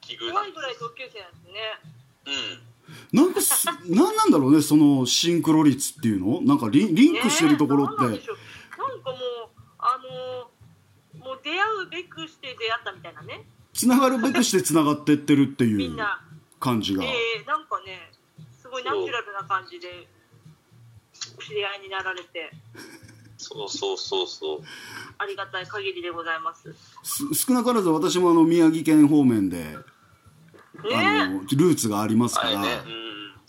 [0.00, 1.60] 奇遇怖いぐらい同級生なんですね。
[3.12, 3.22] うん。
[3.24, 6.40] なんかす なんなんだろうねそのシンクロ率っていうの？
[6.42, 8.06] なんかリンリンクしてるところって。
[8.06, 10.60] ねえなんなんかもうあのー
[11.24, 13.44] もう出会うべくして出会ったみたいなね。
[13.74, 16.22] つながるべくしてつながってってるっていうみんな。
[16.60, 18.12] 感じが、えー、なんかね
[18.60, 19.88] すごいナチュラルな感じで。
[19.88, 20.19] お
[21.40, 22.50] 知り合いになられて。
[23.36, 24.60] そうそうそうそう。
[25.18, 26.74] ありがたい限りでございます。
[27.02, 29.76] す少なからず私もあの宮城県方面で、ね
[30.94, 32.82] あのルーツがありますから、あれね。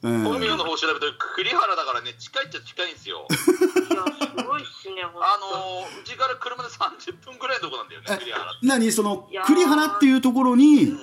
[0.03, 0.23] えうん。
[0.23, 3.27] 本名ーの方調べると栗原だからね近いっちゃ近いんですよ。
[3.29, 8.43] いやすごいっすねあのーうちから車で30分ぐらいのとこなんだよねえ栗原。
[8.43, 8.91] って何？
[8.91, 10.93] その栗原っていうところに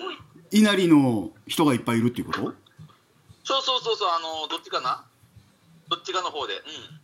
[0.50, 2.40] 稲荷の人がいっぱいいるっていうこと？
[3.44, 5.04] そうそうそうそうあのーどっちかな？
[5.88, 6.54] どっちかの方で。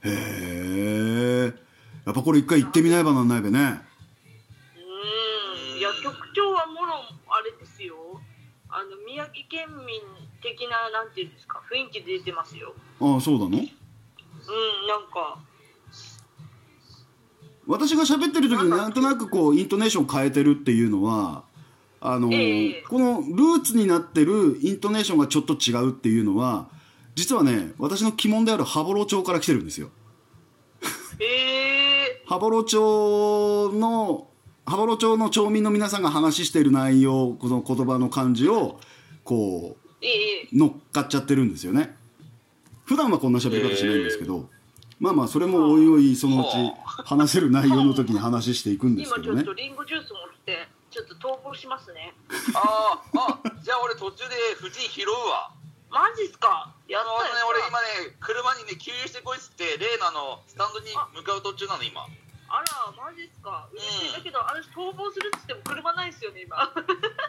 [0.04, 1.54] うんへえ
[2.04, 3.80] やっぱこれ一回行ってみないばなんないべね。
[4.76, 4.80] う
[5.76, 5.78] ん。
[5.78, 6.92] いや局長はもろ
[7.28, 7.96] あれですよ。
[8.68, 10.00] あの宮城県民
[10.42, 11.62] 的ななんていうんですか。
[11.72, 12.74] 雰囲気出てますよ。
[13.00, 13.48] ああそうなの？
[13.48, 13.68] うんなん
[15.10, 15.38] か。
[17.66, 21.44] 私が喋ってる時になんとなくこうイントネーション変えてるっていうのは
[22.02, 22.82] あの、ええ。
[22.82, 26.68] このルーツになってるイントネーションがちょっと違うっていうのは
[27.14, 29.90] 実はね私の鬼門である羽幌町から来てるんですよ。
[31.20, 34.29] え羽幌町の
[34.66, 38.81] 羽幌町の町民の皆さんが話している内容この言葉の感じを
[39.22, 40.09] こー、え
[40.44, 40.48] え。
[40.53, 41.94] う乗っかっちゃってるんですよね。
[42.85, 44.48] 普段はこんな喋り方しないんですけど、
[44.98, 46.72] まあまあそれもおいおいそのうち
[47.05, 52.14] 話せる内容の時に話していくんです今ちょっけどねとリンゴジュース持ってちょっと逃亡しますね。
[52.55, 55.50] ああ、あ、じゃあ俺途中で夫人拾うわ。
[55.94, 56.74] マジっすか？
[56.90, 62.02] やっあのね俺今ね、車にね、給油してこいっつって、例のあの、スタンドに向かう途中なの、今。
[62.50, 63.70] あらマジっすか？
[63.72, 64.12] 嬉しい、うん。
[64.18, 66.61] だけど私逃亡するっつっても車ないっすよね今。
[66.61, 66.74] あ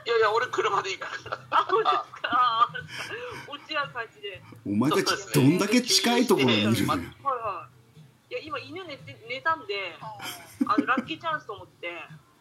[0.06, 1.65] いやいや、俺車で行くから。
[1.69, 2.69] そうですか？
[3.47, 4.41] 落ち合う感じで。
[4.65, 6.86] お前たちどんだけ近いところにいるのよ。
[6.89, 6.99] はい
[7.38, 7.69] は
[8.30, 8.34] い。
[8.34, 9.93] いや今犬寝て寝たんで
[10.65, 11.93] あのラッキーチャンスと思って。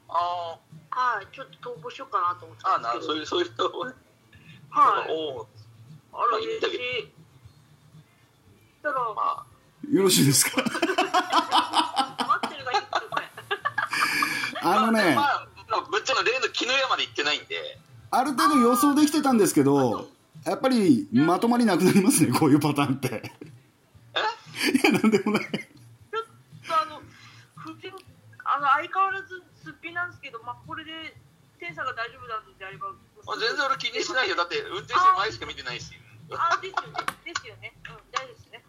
[0.09, 0.59] あ
[0.91, 3.15] はいちょっと逃亡しようかなと思ってあ、ああ、な、たんですけど。
[3.15, 3.79] そういう、そういう人。
[4.71, 5.11] はい。
[5.11, 5.47] おお、あ
[6.17, 7.09] あいいんだけど嬉しい
[8.83, 9.47] たらまあ。
[9.91, 10.63] よろしいですか？
[14.63, 17.79] あのねまあ、まあ、ぶっちゃけ例の木の山まで行ってないんで。
[18.11, 20.09] ある程度予想できてたんですけど
[20.47, 23.33] やっぱりまとまりなくなりますねこういうパターンってえ？
[24.71, 26.23] いやなんでもないちょっ
[26.69, 27.03] とあの
[28.45, 31.17] あの相変わらずすっぴんなんですけどまあこれで
[31.59, 32.93] 天さんが大丈夫なんであれば
[33.27, 34.37] まあ、全然俺気にしないよ。
[34.37, 35.93] だって、運転手前しか見てないし。
[36.33, 37.05] あですよね。
[37.25, 37.73] ですよね。
[37.85, 38.65] うん大丈夫ですね。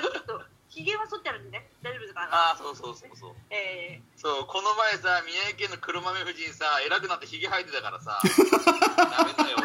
[0.00, 1.70] ちょっとひげは剃ってあるんでね。
[1.82, 3.32] 大丈夫ですかああ、そうそうそうそう。
[3.50, 9.56] えそう、この前さ、宮城県の黒豆夫人さ、偉くなってひげ生えてたからさ、ダメだよ。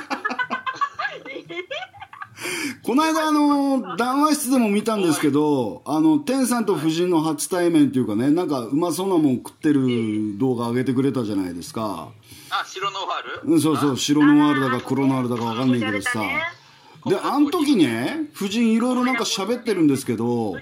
[2.80, 12.10] ー、 この間あの談話室でも見たんですけどあの天さんと夫人の初対面っていうかねなんかうまそうなもん食ってる動画上げてくれたじゃないですか。
[12.50, 13.54] あ、白ノワール？
[13.54, 16.24] うんそうそう白ノワールだか黒ノワールだかわかんないけどさ
[17.06, 20.56] であの時ね夫人いろいろなんか喋ってるんですけど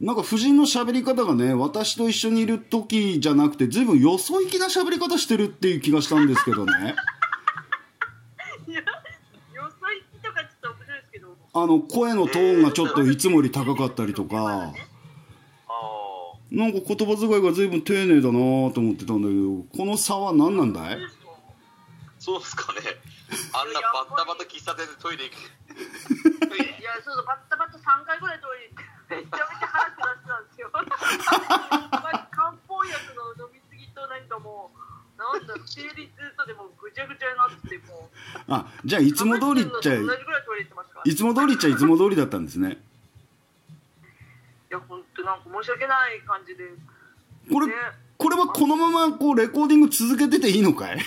[0.00, 6.94] なんか夫人の喋り方がね私と一緒にいる時じゃなくて随分よそ行きな喋り方してるっていう気がしたんですけどね。
[11.56, 14.72] あの声のトーンがちょっといつもより高かったりとか。
[14.72, 14.72] あ
[16.50, 18.32] なんか言葉遣いが随分丁寧だな
[18.70, 20.94] と思ってたんだけどこの差は何なんだい？
[20.94, 20.98] あ、
[22.24, 22.80] そうっすかね。
[23.52, 26.56] あんなバッタバタ喫茶店でトイレ行く。
[26.56, 30.70] いやそうそうバッタバッタ3回ぐらい通りめちゃめちゃ腹下してたんですよ。
[30.72, 38.16] 漢方薬の飲みすぎとなんかもうなんだ生理痛とでもうぐちゃぐちゃになっててもう。
[38.48, 42.80] あじゃあいつも通りっちゃ同じぐらいトイレ行ってますからいつも通りっちゃいつも通りだったんですね。
[44.70, 46.72] いや本当なんか申し訳ない感じで。
[47.52, 47.74] これね。
[48.16, 50.98] これはこのままこうレコーディング続けてていいのかい？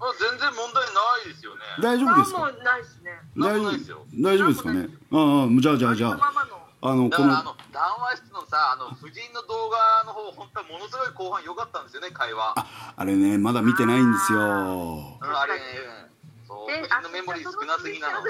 [0.00, 1.60] あ全然問題ないですよね。
[1.82, 2.40] 大丈夫ですか？
[2.64, 3.12] ないですね。
[3.36, 4.88] 大丈夫ですよ大丈夫ですかね？
[5.12, 6.12] ああじゃあじゃあじゃあ。
[6.12, 6.56] あまの。
[6.82, 7.28] あのこの。
[7.28, 12.54] 談話室のさ、あの夫人の動画の方、本当はものすごい後半良かったんですよね、会話。
[12.56, 14.40] ああれねまだ見てないんですよ。
[14.40, 16.08] うん、あれね、
[16.48, 18.20] そう、で夫人のメモリー少なすぎなの。
[18.20, 18.26] うん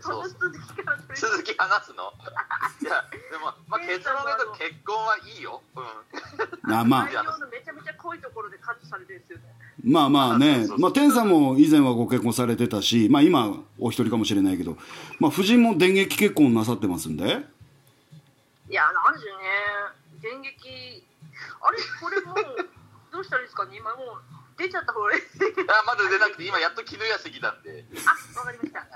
[0.00, 0.54] その続
[1.42, 2.14] き話すの？
[2.80, 5.60] いや、でも、まあ、結論言うと結婚はいいよ。
[5.74, 6.72] うん。
[6.72, 7.04] あまあ。
[7.06, 9.44] 内容のめちゃめちゃ濃いところでカットされてるんですよね
[9.84, 10.66] まあまあね。
[10.78, 14.76] まあ天さんも以前はご結婚されてたしまあ今お一人かもしれないけど
[15.18, 17.24] まあ夫人も電撃結婚なさってますんで？
[17.24, 19.32] いやなんでね。
[20.22, 21.04] 電撃
[21.60, 22.68] あれこれもう
[23.12, 23.76] どうしたらいいですかね。
[23.76, 24.22] 今もう
[24.56, 25.22] 出ちゃった方がいい。
[25.66, 27.84] あまだ出なくて、今やっと絹屋席なんで。
[28.06, 28.86] あわかりました。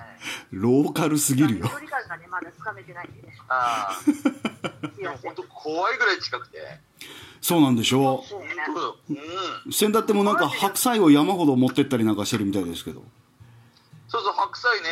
[0.52, 1.66] ローカルすぎるよ。
[1.66, 3.22] 距離感がねまだつかめてないんで。
[3.26, 3.96] ね ああ。
[5.22, 6.58] 本当怖いぐらい近くて。
[7.46, 8.24] そうなんでしょ？
[8.28, 8.44] そうう
[9.10, 9.70] うん。
[9.70, 13.04] う先だってもなんか白菜を山ほど持ってったりなんかしてるみたいですけど
[14.08, 14.88] そうそう、白菜ね。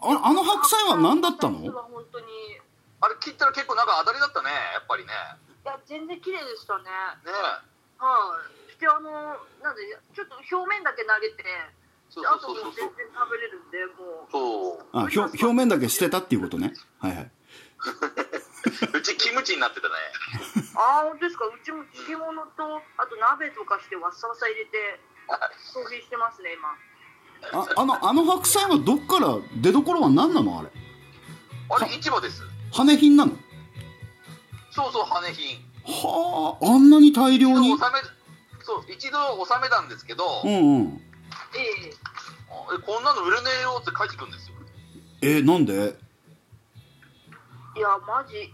[0.00, 1.58] ああの白菜は何だったの？
[1.58, 1.70] 本
[2.10, 2.28] 当にい
[3.00, 5.12] あれ切ったら結構なんか当たりだったね、やっぱりね。
[5.64, 6.90] や全然綺麗でしたねね
[7.98, 8.40] は
[8.76, 9.10] いであの
[9.62, 9.82] なんで
[10.14, 11.44] ちょっと表面だけ投げて
[12.10, 13.06] そうあとそうそうそうもう全然。
[13.14, 14.86] 食べれるんでもうそう。
[14.92, 17.30] あ表表面だけ捨てたっていうことねはいはい
[18.94, 19.94] うちキムチになってたね。
[20.78, 21.44] ああ本当ですか？
[21.46, 25.02] うちも漬物とあと鍋とかしてわっさわさ入れて
[25.74, 26.70] 消費してますね今。
[27.50, 30.58] ああのあの白菜はどっから出どころは何なの？
[30.60, 30.70] あれ。
[31.70, 32.42] あれ市場です。
[32.72, 33.32] 羽品なの？
[34.70, 35.58] そうそう、羽品。
[35.84, 37.74] はああんなに大量に？
[37.74, 37.98] 一度納め、
[38.62, 41.02] そう、一度納めたんですけど、うんうん。
[41.56, 41.90] ええ。
[41.90, 44.54] えこんなの売れねえよって書いてくるんですよ。
[45.22, 45.96] えなんで？
[47.76, 48.52] いやマジ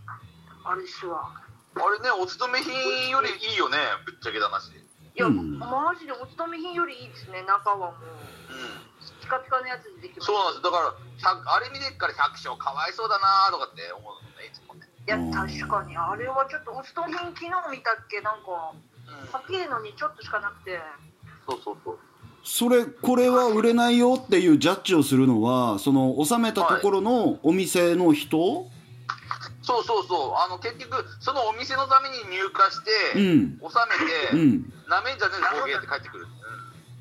[0.65, 1.31] あれですわ
[1.75, 4.71] あれね、お勤め品よりいいよね、ぶっちゃけた話。
[4.71, 4.79] い
[5.15, 5.59] や、うん。
[5.59, 8.53] マジでお勤め品よりいいですね中はもう。
[8.53, 8.85] うん。
[9.21, 10.27] ピカピカのやつ出てきます。
[10.27, 10.63] そうなんです。
[10.63, 15.33] だから100あれ見てっから百姓かわいそうだなとかって思うのねいつもね、いやうん。
[15.33, 15.97] 確かに。
[15.97, 18.21] あれはちょっとスト品昨日見たっけ？
[18.21, 18.75] なんか
[19.07, 20.81] うん、高いのにちょっとしかなくて。
[21.47, 21.99] そうそうそう。
[22.43, 28.69] それこれは売れないよっていうジャッジをするのはその納めたところのお店の人、
[29.65, 30.35] そうそうそう。
[30.37, 33.59] あの結局そのお店のために入荷して、うん。
[33.65, 34.73] 納めて、うん。
[34.89, 36.27] なめんじゃねえボケって帰ってくる、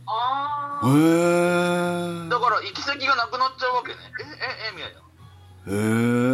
[0.08, 4.00] あへあえだから行き先がなくなっちゃうわけね。
[4.08, 5.04] えええみたいな。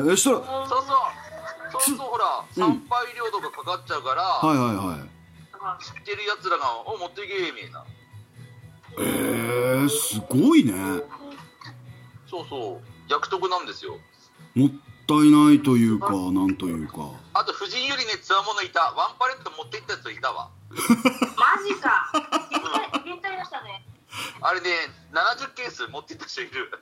[0.06, 0.86] へええしたらそうそう。
[1.72, 5.84] そうそうほら参拝料とかかかっちゃうから、はいはいはい。
[5.84, 7.86] 知ってるやつらが「お持っていけ」みたいな。
[9.00, 10.74] へえすごいね。
[12.30, 13.12] そうそう。
[13.12, 13.98] 役得なんですよ。
[14.56, 14.70] もっ
[15.10, 17.10] たいないというかなんというか。
[17.34, 18.94] あと夫人よりねつわものいた。
[18.94, 20.50] ワンパレット持って行ったやついたわ。
[20.70, 22.12] マジか。
[23.04, 23.84] 変態したね。
[24.42, 24.70] あれね
[25.12, 26.80] 70ケース持って行った人いる。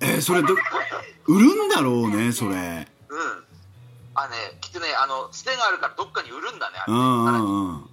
[0.00, 0.56] えーそれど
[1.26, 2.50] 売るんだろうねそれ。
[2.50, 3.44] うん。
[4.14, 6.78] あねきっとねあのつてがあるからどっかに売るんだね。
[6.78, 7.90] あれうんうんうん。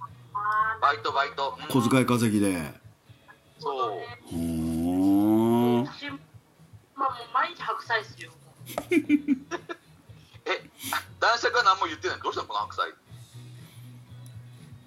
[0.80, 1.82] バイトバイト、うん。
[1.82, 2.74] 小遣い稼ぎで。
[3.60, 3.74] そう。
[4.26, 6.18] ほー。
[6.96, 8.32] まあもう毎日白菜ですよ
[10.46, 10.70] え
[11.20, 12.94] 男爵は何も言ってないどうしたのこの白菜？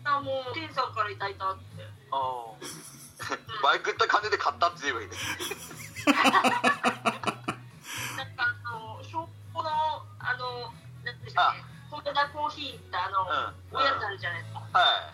[0.05, 1.63] あもうケンさんからいただいたって。
[2.11, 2.57] ああ。
[3.63, 5.15] バイク行った金で買ったって言えばいいね。
[8.17, 9.69] なんかあの証拠の
[10.19, 10.73] あの
[11.05, 13.79] なんでしたっけホンダコーヒーってあの、うん。
[13.79, 14.59] おやつあるじゃないですか。
[14.59, 15.13] はい、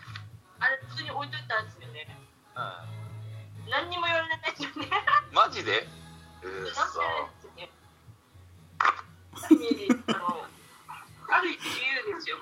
[0.59, 2.07] あれ普通に置いといたんですよね。
[2.55, 2.59] う
[3.69, 4.87] 何にも言われないですよね。
[4.87, 5.85] ん、マジで？
[6.41, 7.38] うーそで
[9.49, 10.45] ですよねあの
[11.29, 12.37] ある意味自由ですよ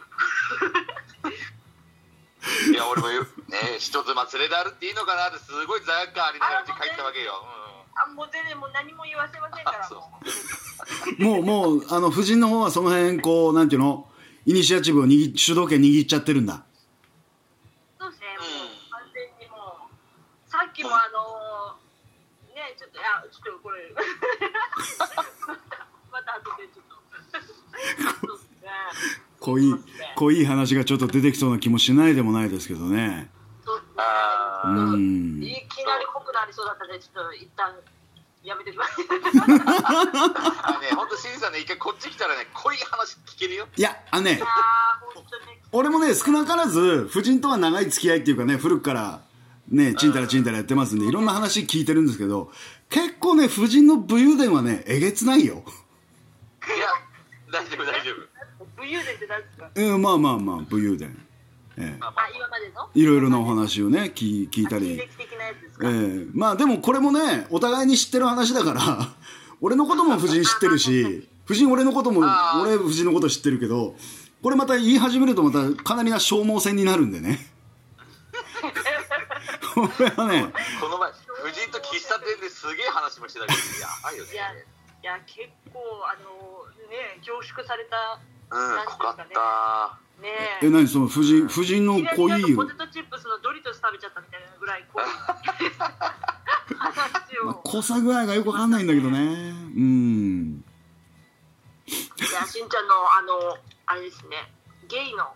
[2.72, 7.34] いや俺も言うね一つま連れであるっていいのかなってすごい罪悪感ありながらうち帰ったわけよ、
[7.95, 9.97] あもう全然もう何も言わせませんから あそ
[11.20, 11.24] う。
[11.24, 14.08] もうもうもうあの夫人の方はその辺こうなんていうの？
[14.45, 16.64] イニシアチブを握主導権握っちゃってるんだ。
[17.99, 23.91] そうですね、もううん完全にもう、さっきもあのー、ね、ちょっと、いや、ちょっとこれ、
[26.10, 26.95] また後でちょっと。
[28.24, 28.72] そうですね。
[29.47, 29.73] 濃い
[30.17, 33.29] 濃い話がちょっと出てきそうな気もしないでもないですけどね。
[33.95, 37.73] あうんいきなり濃くなりそうだったんで、ちょっと一旦
[38.43, 39.05] やめてください。
[40.65, 44.41] あのね本当新さんね一回こっち来たらね濃い話聞けるよいやあのね。
[45.71, 49.21] 俺もね少なからず夫人とは長い付き合いっていうかね古くから
[49.69, 52.51] ねちんたらちんたらやってますんでいろんな話聞いてるんですけど
[52.89, 56.87] 結構ね夫人の武勇伝はねえげつないよいや
[57.51, 58.26] 大丈夫大丈夫
[58.88, 59.69] 武勇伝って何ですか？
[59.75, 61.17] うんまあまあまあ武勇伝。
[61.77, 61.97] ええ。
[61.99, 62.89] まあまああ、今までの？
[62.95, 64.95] いろいろなお話をね聞聞いたり。
[64.97, 69.09] 経歴的なやつですえか、えまあでもこれもねお互いに知ってる話だから
[69.61, 72.21] 俺のことも夫人知ってるし夫人俺のことも
[72.61, 73.95] 俺夫人のこと知ってるけど
[74.41, 77.47] これまた言い始めるとまたかなりな消耗戦になるんでね。
[79.73, 84.33] これはねこの前夫人と喫茶店ですげえ話もしてたけどやばいよね。
[84.33, 84.55] いや、い
[85.03, 85.79] や、結構、
[86.09, 88.19] あのね、凝縮された、
[88.49, 89.99] うん濃かった。
[90.21, 90.29] ね
[90.61, 90.69] え。
[90.69, 95.03] 何その夫人夫人の濃いポテトチップスのドリトス食べちゃったみたいなぐらい濃い。
[96.75, 97.61] 話まあを。
[97.63, 99.17] 濃さ具合がよくわかんないんだけどね。
[99.19, 100.63] うん。
[101.87, 104.51] いや、しんちゃんの、あの、あれですね、
[104.87, 105.33] ゲイの、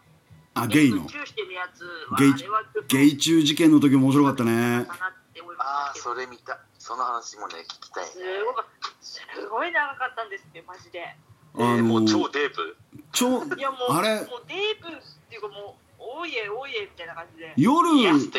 [0.54, 1.06] あゲイの。
[1.06, 4.86] チューしてるやつは、ゲイあれはちょっとゲイ中事件の時面白かったね。
[4.86, 6.04] かなって思いまああしたけど。
[6.04, 6.60] それ見た。
[6.80, 8.12] その話もね聞きたいね。
[8.12, 8.66] すごか
[9.00, 11.16] すごい長かったんですって、マジで。
[11.58, 12.78] えーもう超のデープ
[13.12, 14.16] 超いや、もう、あれ？
[14.16, 17.54] もうデープっていうか、もう、おいえ、おいえみたいな感じで。
[17.58, 17.90] 夜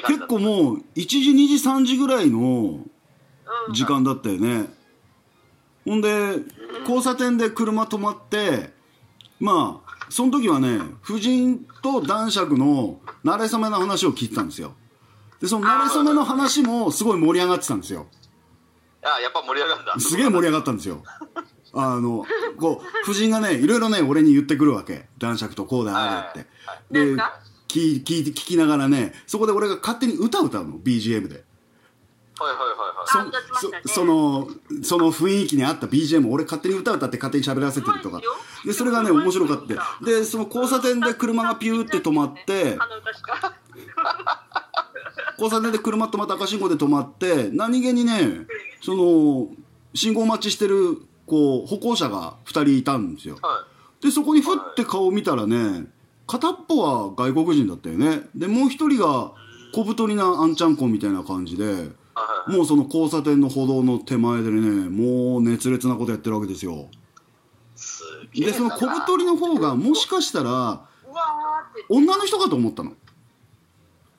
[0.02, 3.74] 結構もう1時2時3時ぐらいのうん。
[3.74, 4.66] 時間だったよね。
[5.84, 6.36] ほんで
[6.82, 8.72] 交差点で車止まって
[9.40, 14.74] まあその時はね夫人と男爵の馴れ初めの話を聞いてたんですよ。
[15.40, 18.06] でその馴れ初めの話もすごい盛り上がってたんですよ。
[19.02, 19.94] あやっぱ盛り上がるんだ。
[19.98, 21.02] すげえ盛り上がったんですよ
[21.74, 22.24] あの
[22.58, 25.06] こう夫人がねいろいろね俺に言ってくるわけ。
[25.18, 26.46] 男爵とこうだああだって。
[26.90, 27.16] で
[27.68, 31.44] 聞聞いて聞きながらねそこで俺が勝手に歌歌うの BGM で。
[32.38, 33.62] はいはいはいはい。
[33.62, 33.80] そね。
[33.84, 34.48] そその
[34.82, 38.20] その雰囲気に合った BGM を俺勝手に歌歌って勝手に喋らせてるとか
[38.64, 42.78] でそれがね面白かってでその交差点で車がピューって止まって。
[45.38, 48.46] 交差点で車止まって赤信号で止まって何気にね
[48.80, 49.48] その
[49.94, 53.38] 信号待ちしてるこう歩行者が2人いたんですよ。
[53.42, 53.64] は
[54.00, 55.86] でそこにふって顔を見たらね
[56.26, 58.22] 片っぽは外国人だったよね。
[58.34, 59.32] でもう一人が
[59.72, 61.90] 小太りなあんちゃんこみたいな感じで
[62.48, 66.88] もうその交差点の歩道の手前でねもう熱烈なことやってるわけですよ。
[68.34, 70.86] でその小太りの方がもしかしたら
[71.88, 72.92] 女の人かと思ったの。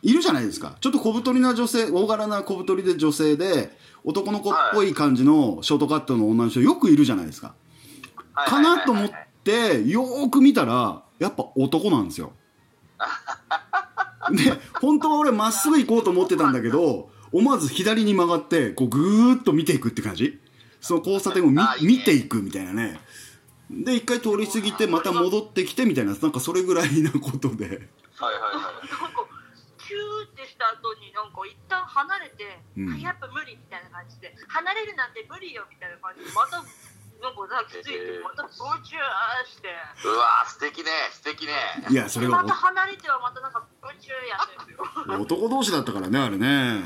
[0.01, 0.75] いるじゃないですか。
[0.81, 3.71] ちょっと小太りな女性大柄な小太りで女性で
[4.05, 7.55] 男の子っぽい感じのショートカットの女の人よくいるじゃないですか。
[8.33, 9.11] かなと思っ
[9.43, 12.33] てよーく見たらやっぱ男なんですよ。
[14.31, 20.39] で本当は俺まっすぐ行こうと思ってたんだけど思わず左に曲がってこうぐーっと見ていくって感じ。
[20.81, 21.49] その交差点を
[21.81, 22.99] 見ていくみたいなね。
[23.71, 27.65] で一回通り過ぎてまた戻ってきてみたいななんかそれぐらいなことで。
[27.65, 27.89] はいはいはい。
[28.19, 29.25] なんか
[29.87, 31.02] キューってした後に
[31.93, 32.93] 離れて、うん。
[32.93, 38.49] あやっぱ無理みたいな感じで離れるなんて無理よみたいな感じでまたなんか抱きついてまたブ
[38.83, 39.69] チューして。
[40.03, 41.53] うわー素敵ね素敵ね。
[41.89, 44.83] いやそれがまた離れてはまたなんかブチューやってるよ。
[45.19, 46.81] お 男同士だったからねあれね。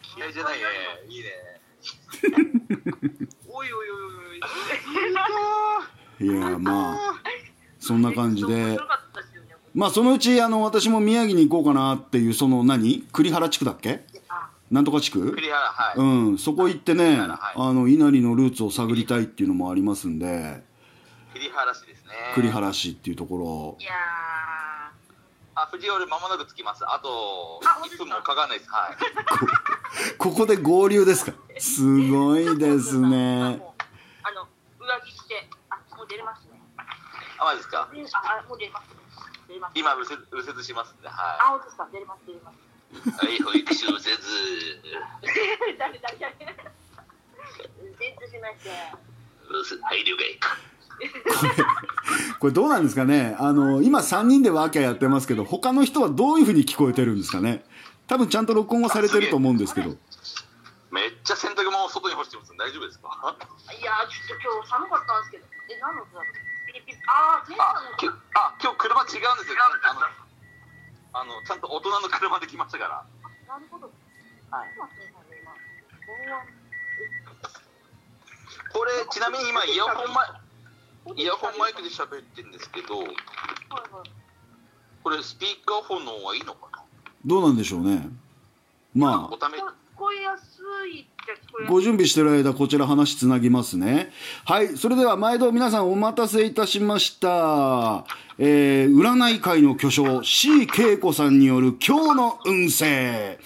[0.00, 0.64] 気合じゃないね。
[1.08, 1.60] いいね。
[3.48, 4.38] おいおいおいおい
[6.26, 6.40] い。
[6.40, 7.14] やまあ
[7.78, 8.78] そんな感じで
[9.74, 13.06] まあそのうちあの私も宮城に行こうかなっていうその何？
[13.12, 14.04] 栗原地区だっけ？
[14.28, 14.50] あ。
[14.70, 15.32] なんとか地区？
[15.32, 16.38] 栗原はい、うん。
[16.38, 17.28] そこ行ってね、はい。
[17.56, 20.62] あの稲荷のルーツを探りたいっていうのもありますんで。
[21.32, 22.12] 栗原市ですね。
[22.34, 23.76] 栗原市っていうところ。
[23.80, 23.92] いや
[25.54, 26.84] あ藤折間もなく着きます。
[26.86, 28.04] あと1あ本当ですか？
[28.04, 28.70] 分もかかんないです。
[28.70, 28.96] はい。
[30.18, 31.32] ここで合流ですか？
[31.58, 33.08] すごいーですね。
[34.22, 34.46] あの
[34.80, 36.60] 上着着てあもう出れますね。
[37.38, 37.88] あマジですか？
[37.90, 38.88] あもう出れます
[39.52, 39.72] 出れます。
[39.76, 42.56] 今右折右折しますんであは本当ですか出れます出れます。
[42.56, 44.02] いはい保育士右折
[45.78, 46.36] 誰誰誰。
[47.98, 48.70] 全然しまして
[49.82, 50.40] はい了解。
[52.38, 53.36] これどうなんですかね？
[53.38, 57.64] あの今3人でワーキャーやってますけど他の人はどういうふうに聞こえてるんですかね？
[58.06, 59.96] 多分ちゃんと録音はされてると思うんですけど。
[60.90, 62.52] めっちゃ洗濯物を外に干してます。
[62.58, 63.08] 大丈夫ですか？
[63.80, 65.46] いやーちょっと今日寒かったんですけど。
[65.70, 66.32] え何の音だろう？
[67.06, 69.56] あきあ今日車違うんですよ。
[71.12, 73.04] あのあのちゃんと大人の車で来ましたから。
[73.46, 73.90] なるほど。
[74.50, 74.68] はい。
[78.72, 80.24] これちなみに今イヤホンマ
[81.16, 83.04] イイヤホンマイクで喋ってるんですけど。
[85.02, 86.84] これスピーカーフォンの方がいいのかな？
[87.26, 88.08] どうなんでしょうね。
[88.94, 89.34] まあ。
[89.34, 89.62] おため聞
[90.02, 91.06] こえやすい
[91.68, 94.10] ご準備してる間こちら話つなぎますね。
[94.44, 98.04] はいそれでは毎度皆さんお待たせいたしました。
[98.36, 103.38] えー、占い界の巨匠 C 恵子さんによる今日の運勢。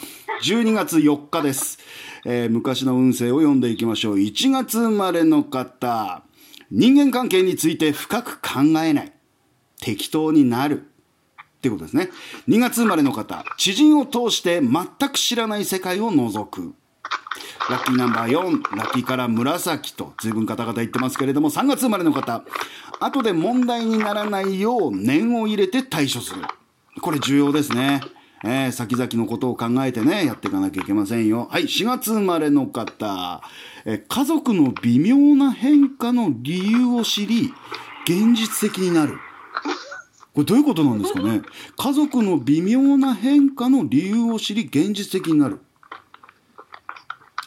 [0.45, 1.79] 12月4日です、
[2.25, 4.17] えー昔の運勢を読んでいきましょう。
[4.17, 6.23] 1月生まれの方。
[6.71, 9.13] 人間関係について深く考えない。
[9.83, 10.91] 適当になる。
[11.67, 12.11] っていうことですね
[12.49, 16.75] 2月生まれの方知人を通して全く知らない世界を覗く
[17.69, 22.45] ラッキーナンバー4、ラッキーカラー紫と随分方々言ってますけれども、3月生まれの方、
[23.01, 26.43] 後で問題にならないよう念を入れて対処する。
[27.03, 28.03] これ重要ですね。
[28.45, 31.49] えー先々のことを考えてね、やっていかなきゃいけませんよ。
[31.51, 33.43] はい、4月生まれの方、
[33.85, 37.53] えー家族の微妙な変化の理由を知り、
[38.05, 39.19] 現実的になる。
[40.37, 41.41] これどういうことなんですかね？
[41.79, 45.61] 家族の微妙な変化の理由を知り、現実的になる。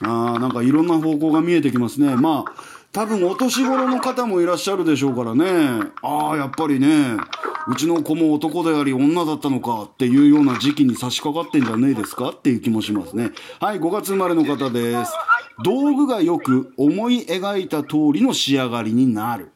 [0.01, 2.15] あーなんかいろんな方向が見えてきますね。
[2.15, 2.53] まあ、
[2.91, 5.91] 多分お年頃の方もいらっしゃるでしょうからね。
[6.01, 7.15] ああ、やっぱりね、
[7.67, 13.29] うちの子も男であり女だったのかっていうような時期に差し掛かってんじゃねえですかっていう気もしますね。
[13.59, 15.11] はい、5月生まれの方です。
[15.63, 19.51] 道具がよく思い描いた通りの仕上がりになる。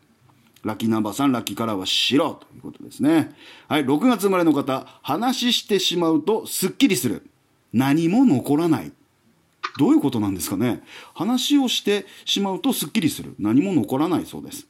[0.63, 3.35] ラッキーナンバー3、ラッキーカラーは白とことですね。
[3.67, 7.29] はい、6月生まれの方、話してしまうとスッキリする。
[7.71, 8.91] 何も残らない。
[9.77, 10.83] どういうことなんですかね
[11.15, 13.35] 話をしてしまうとスッキリする。
[13.39, 14.67] 何も残らないそうです。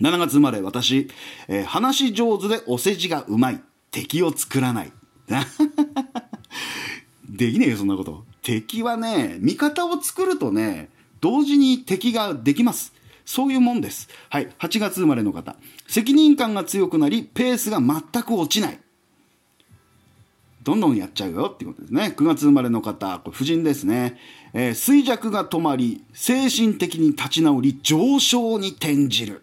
[0.00, 1.08] 7月生まれ、私、
[1.48, 3.62] えー話上手でお世辞がうまい。
[3.90, 4.92] 敵を作らない。
[7.28, 8.24] できねえよ、そんなこと。
[8.42, 10.88] 敵はね、味方を作るとね、
[11.20, 12.92] 同時に敵ができます。
[13.24, 14.08] そういうもんです。
[14.28, 14.48] はい。
[14.58, 15.56] 8月生まれの方。
[15.92, 18.80] 責任感が強くなり、ペースが全く落ちない。
[20.62, 22.14] どんどんやっちゃうよっていうことですね。
[22.16, 24.18] 9月生まれの方、これ婦人ですね。
[24.54, 29.42] えー衰弱が止まり、精神的に立ち直り、上昇に転じる。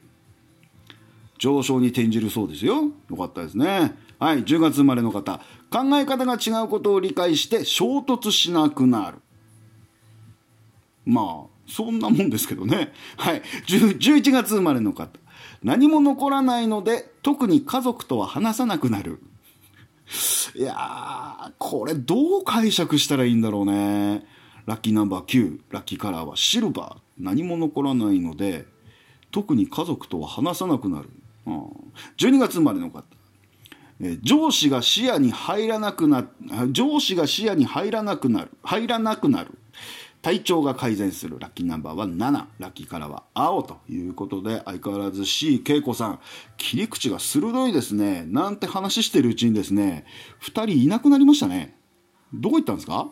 [1.38, 2.86] 上昇に転じるそうですよ。
[3.12, 3.94] よかったですね。
[4.18, 5.42] はい、10月生まれの方。
[5.70, 9.18] 考え方が違うことを理解して衝突しなくなる。
[11.06, 12.92] まあ、そんなもんですけどね。
[13.18, 15.20] はい、10 11月生まれの方。
[15.64, 19.20] 何も残らないので、特に家族とは話さなくなる。
[20.56, 24.26] いやー、これどう解釈したらいいんだろうね。
[24.66, 27.02] ラッキーナンバー9、ラッキーカラーはシルバー。
[27.18, 28.66] 何も残らないので、
[29.32, 31.10] 特に家族とは話さなくなる。
[31.46, 31.64] うん、
[32.18, 33.04] 12月生まれの方。
[34.22, 36.26] 上司が視野に入らなくな
[36.72, 39.59] 上司が視野に入らなくなる入らなくなる
[40.22, 41.40] 体調が改善する。
[41.40, 46.20] ラッキーナンバーは7ラッキーカラーは青ということで相変わらず C 恵子さん。
[46.58, 48.26] 切り口が鋭いですね。
[48.28, 50.06] なんて話してるうちにですね
[50.42, 51.78] 2人いなくなりましたね。
[52.34, 53.08] どこ行ったんですか？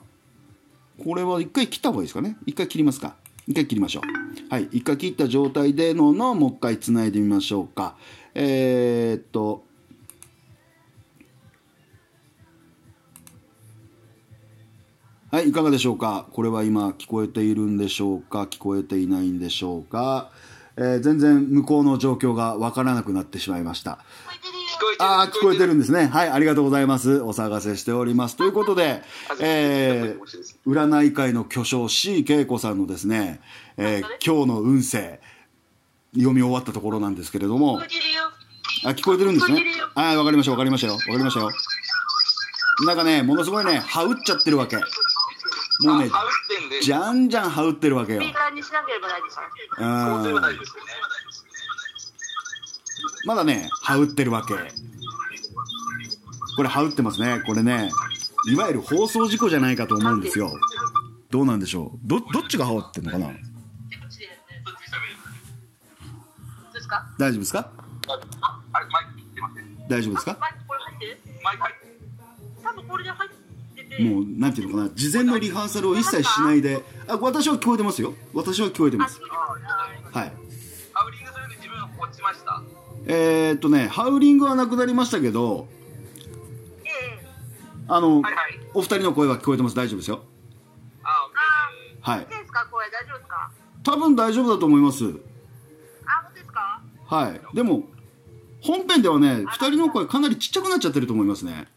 [1.04, 2.38] これは一回切った方がいいですかね。
[2.46, 3.16] 一回切りますか。
[3.48, 4.04] 一回切りましょう。
[4.50, 7.96] はい一回切った状態でののもう一回つないでみましょうか。
[8.34, 9.64] えー、っと
[15.38, 16.26] はい、いかがでしょうか？
[16.32, 18.46] これは今聞こえているんでしょうか？
[18.46, 20.32] 聞こえていないんでしょうか、
[20.78, 24.00] えー全然向こうの状況がわからなくなってしまいました。
[24.98, 26.08] ああ、聞こえてるんですね。
[26.08, 27.22] はい、ありがとうございます。
[27.22, 28.36] お探せしております。
[28.36, 29.04] ということで、
[29.40, 30.20] えー
[30.66, 33.40] 占い界の巨匠 C 恵子さんのですね、
[33.78, 35.20] えー今日の運勢、
[36.16, 38.24] 読み終わったところなんですけれども聞こえ、てるよ
[38.86, 39.64] あ、聞こえてるんですね。
[39.94, 40.94] はい、わかりました、わかりましたよ。
[40.94, 41.52] わかりましたよ。
[42.88, 44.78] なんかね、ものすごいね、はうっちゃってるわけ。
[45.82, 46.10] もうね、
[46.82, 48.30] じゃんじゃんはうってるわけよスピ。
[48.30, 49.42] ーカーにしなければ大丈夫ですそ
[50.20, 50.92] うすればうん大丈夫ですよね。
[53.26, 54.56] まだね、はうってるわけ。
[56.56, 57.44] これ、はうってますね。
[57.46, 57.92] これね、
[58.52, 60.52] いわゆる放送事故じゃないかと思うんですよ。
[61.30, 61.98] どうなんでしょう？
[62.08, 63.28] ど、どっちがはうってんのかな？
[63.28, 63.34] 大
[67.32, 67.70] 丈夫ですか？
[69.90, 70.38] 大丈夫ですか？
[72.64, 73.37] 多分これで入ってて
[74.00, 78.14] もう、なんていうのかな、事前のリハーサルを一切しないで、あ、私は聞こえてますよ。
[78.34, 79.20] 私は聞こえてます。
[79.22, 80.34] はい。
[80.94, 82.62] ハウリングするんで自分落ちました。
[83.06, 85.68] えー、っとね、ハウリングはなくなりましたけど、
[86.84, 86.90] え
[87.22, 87.28] え
[87.88, 88.60] あの、はいはい。
[88.74, 89.76] お二人の声は聞こえてます。
[89.76, 90.24] 大丈夫ですよ。
[91.04, 92.10] あ、オッケーです。
[92.10, 92.20] はい。
[92.42, 92.68] ですか？
[92.70, 93.52] これ大丈夫ですか？
[93.84, 95.06] 多分大丈夫だと思います。
[95.06, 95.16] あ本
[96.30, 96.82] 当ですか？
[97.06, 97.56] はい。
[97.56, 97.84] でも、
[98.62, 101.68] 本編ではね、二人の声かなりちっちゃくなっちゃってると思いますね。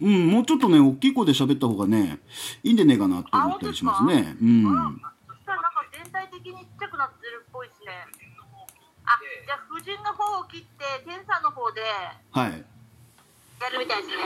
[0.00, 2.18] うん、もうちょっとね、大きい声で喋った方がね、
[2.62, 4.36] いいんでねえかなって思ったりしますね。
[4.42, 4.64] うん。
[5.26, 7.92] そしたらなんか全体的にちっちゃくなってるっぽいですね
[9.06, 11.82] あじゃあ夫人の方を切って天さんの方で
[12.32, 12.64] はい。
[13.60, 14.24] やるみたいですね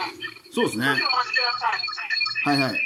[0.52, 0.86] そうですね。
[0.86, 2.80] はいはい。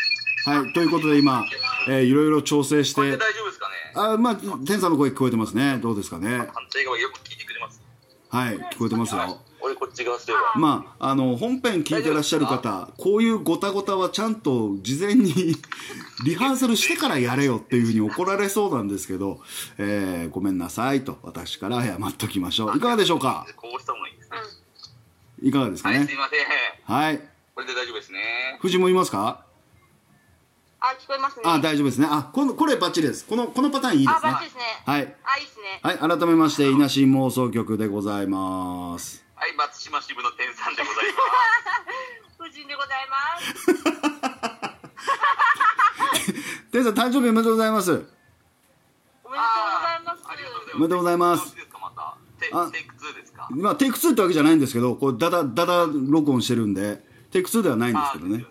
[0.44, 0.72] はい。
[0.72, 1.44] ということで今、
[1.88, 3.74] えーいろいろ調整して大丈夫ですかね？
[3.94, 5.78] あ、まあ、天さんの声聞こえてますね。
[5.78, 6.38] どうですかね？
[6.38, 7.80] 反対側よく聞いてくれます。
[8.28, 8.58] はい。
[8.58, 9.40] 聞こえてますよ。
[9.64, 10.40] 俺こっち側すれば。
[10.56, 15.54] まあ、あの、本編聞いてらっしゃる方、こういうごたごたはちゃんと事前に
[16.24, 19.40] リハーサルしてからやれよっていうふうに怒られそうなんですけど、
[19.78, 22.76] えーごめんなさいと私から謝っときましょう。
[22.76, 23.46] いかがでしょうか？
[23.56, 24.36] こうした方がいいですね。
[25.48, 26.96] いかがですかはい、ねすいません。
[26.96, 27.20] はい。
[27.54, 28.58] これで大丈夫ですね。
[28.60, 29.44] 藤もいますか？
[30.84, 32.08] あ聞こえますねあ、大丈夫ですね。
[32.10, 33.24] あ、この、これバッチリです。
[33.24, 34.50] この、このパターンいいですねあバッチリ。
[34.50, 35.14] ですねはい。
[35.22, 39.21] あいいですねはい、改めまして、稲新妄想局でございます。
[39.42, 41.06] はい、松島支部の天さんでござい
[42.38, 43.16] 夫人でございま
[46.14, 46.30] す
[46.70, 47.90] 天さん、誕生日おめでとうございます。
[47.90, 48.14] おめでと
[49.34, 50.22] うございますます。
[50.30, 50.76] ありがとうございます。
[50.76, 51.56] おめでとうございます
[52.52, 53.48] あテイク2ですか？
[53.50, 58.46] まあ、テイク2ってわけじゃないんですけど、これ、だだ、だだ録音してるんで、テイク2ではないんですけどね。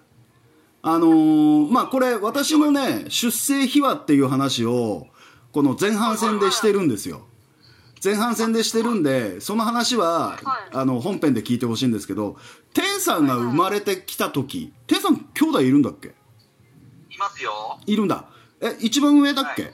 [0.81, 5.07] あのーまあ、これ、私のね、出生秘話っていう話を、
[5.53, 7.30] この前半戦でしてるんですよ。
[8.03, 10.35] 前半戦でしてるんで、その話は、は
[10.71, 12.37] いあの、本編で聞いてほしいんですけど、
[12.73, 16.09] 天さんが生まれてきた時、天さん兄弟いるんだっけ？
[16.09, 17.79] いますよ。
[17.85, 18.25] いるんだ。
[18.59, 19.71] え、一番上だっけ、はい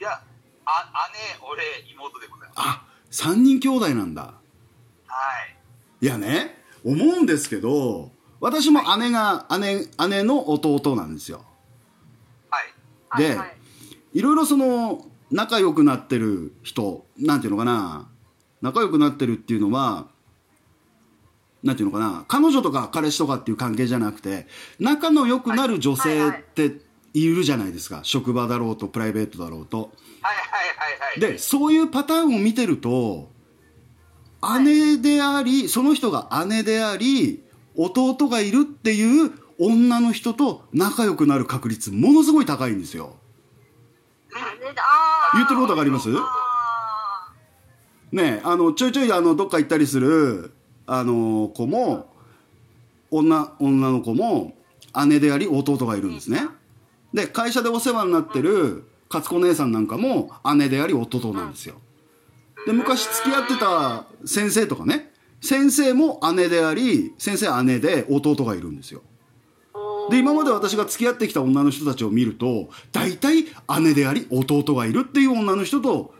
[0.00, 0.20] いや、
[0.66, 2.58] あ、姉、俺、妹でございます。
[2.58, 4.22] あ、3人兄弟なんだ。
[4.22, 4.32] は
[6.00, 6.04] い。
[6.04, 11.44] いやね、思うんですけど、私も姉が、姉、姉の弟なんですよ。
[12.50, 12.60] は
[13.18, 13.22] い。
[13.22, 13.56] ではいはい
[14.12, 18.08] いろいろその、仲良くなってる人、なんていうのかな、
[18.62, 20.06] 仲良くなってるっていうのは、
[21.62, 24.46] なんていうのかな、彼女とか彼氏とかっていう関係じゃなくて、
[24.78, 26.80] 仲の良くなる女性って
[27.14, 28.00] いるじゃないですか。
[28.02, 29.92] 職場だろうと、プライベートだろうと。
[30.20, 30.44] はいはい
[30.76, 31.32] はいはい。
[31.32, 33.32] で、そういうパターンを見てると、
[34.60, 37.42] 姉であり、その人が姉であり、
[37.76, 43.16] 弟がいるっていう女の人と仲良くなる確率、ものすごい高いんですよ。
[45.34, 46.08] 言ってることわかります？
[48.12, 50.52] ねあの、ちょいちょいあの、どっか行ったりする、
[50.86, 52.12] あの、子も、
[53.10, 54.54] 女、女の子も、
[55.06, 56.46] 姉であり弟がいるんですね。
[57.12, 61.76] で、会社でお世話になってる、勝子姉さんなんかも、姉であり弟なんですよ。
[62.66, 69.02] で、昔付き合ってた先生とかね、先生も姉であり先生姉で弟がいるんですよ
[70.10, 73.44] で今まで私が付き合ってきた女の人たちを見ると大体
[73.80, 76.14] 姉であり弟がいるっていう女の人と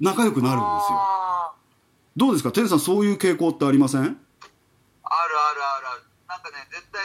[0.00, 0.98] 仲良くなるんですよ。
[0.98, 1.52] あ
[2.16, 2.52] どうですか？
[2.52, 4.02] 天さんそういう傾向ってありません？
[4.02, 4.18] あるある
[5.04, 7.02] あるなんかね絶対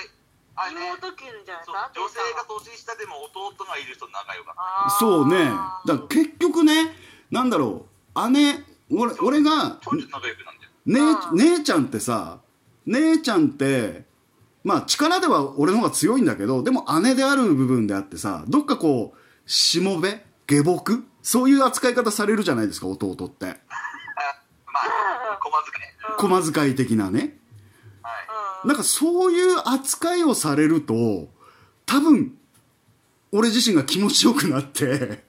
[0.55, 1.91] あれねー妹切るんじゃないですか？
[1.95, 4.55] 女性が年下でも弟がいる人と仲良かっ
[4.85, 4.89] た。
[4.99, 5.51] そうね。
[5.85, 6.95] だ結局ね
[7.31, 8.29] なんだろう。
[8.31, 8.59] 姉
[8.91, 9.79] 俺俺が
[10.85, 10.99] 姉
[11.33, 12.39] 姉ちゃんってさ
[12.85, 14.05] 姉ちゃんって
[14.63, 23.45] まあ力では俺の方が強いんだけどでも姉である部分であってさどっかこうしもべ下僕そういう扱い方されるじゃないですか弟って。
[23.45, 24.79] あま
[25.33, 26.51] あ駒遣い。
[26.51, 27.37] 駒遣い的なね。
[28.01, 28.09] は
[28.65, 28.67] い。
[28.67, 31.29] なんかそういう扱いをされると
[31.85, 32.37] 多分
[33.31, 35.23] 俺自身が気持ちよくなって。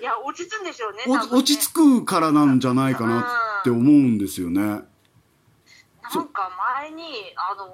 [0.00, 1.38] いや落ち着くんでしょうねお多分ね。
[1.38, 3.20] 落ち着くからなんじゃないかな
[3.60, 4.60] って思うんですよね。
[4.60, 4.82] な
[6.22, 7.04] んか前に
[7.36, 7.68] あの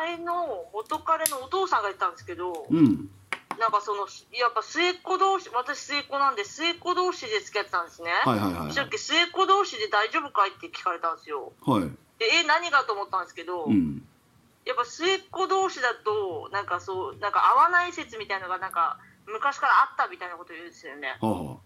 [0.00, 3.10] 前の元彼のお父さんが言ったんですけど、うん。
[3.58, 4.06] なんかその
[4.38, 10.50] やっぱ末っ子同士私末っ子なんで末っ子同士で付き合ってたんですね、はいはいはいそした末っ子同士で大丈夫かい？
[10.50, 11.52] って聞かれたんですよ。
[11.66, 11.90] はい。
[12.18, 12.84] でえ何が？
[12.84, 14.06] と思ったんですけど、うん。
[14.64, 21.18] やっぱ末っ子同士だとなんかそうなんか合わない説みたいのがなんか昔からあったみたいなこと言うんですよね。
[21.20, 21.56] はあはあ。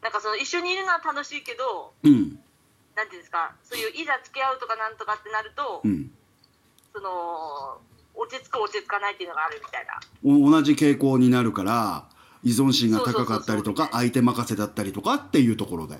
[0.00, 2.38] なんかその一緒にいるのは楽しいけどうん。
[2.96, 6.10] なんていうんですかそういういざ付き合うとかなんとかってなると、うん
[6.94, 7.78] その
[8.14, 10.00] 落ち着く落ち着かないっていうのがあるみたいな。
[10.46, 12.08] お同じ傾向になるから
[12.42, 15.98] 依存心が高かったりとか相手任せだったりとかっていうところで。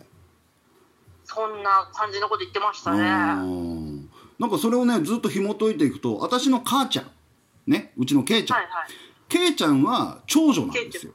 [1.25, 4.07] そんな感じのこと言ってましたあねー。
[4.39, 7.11] なんかそれをねずっと紐解いていくと私の母ちゃん
[7.67, 8.89] ねうちのケイちゃん、はいはい。
[9.29, 11.13] ケイちゃんは長女なんですよ。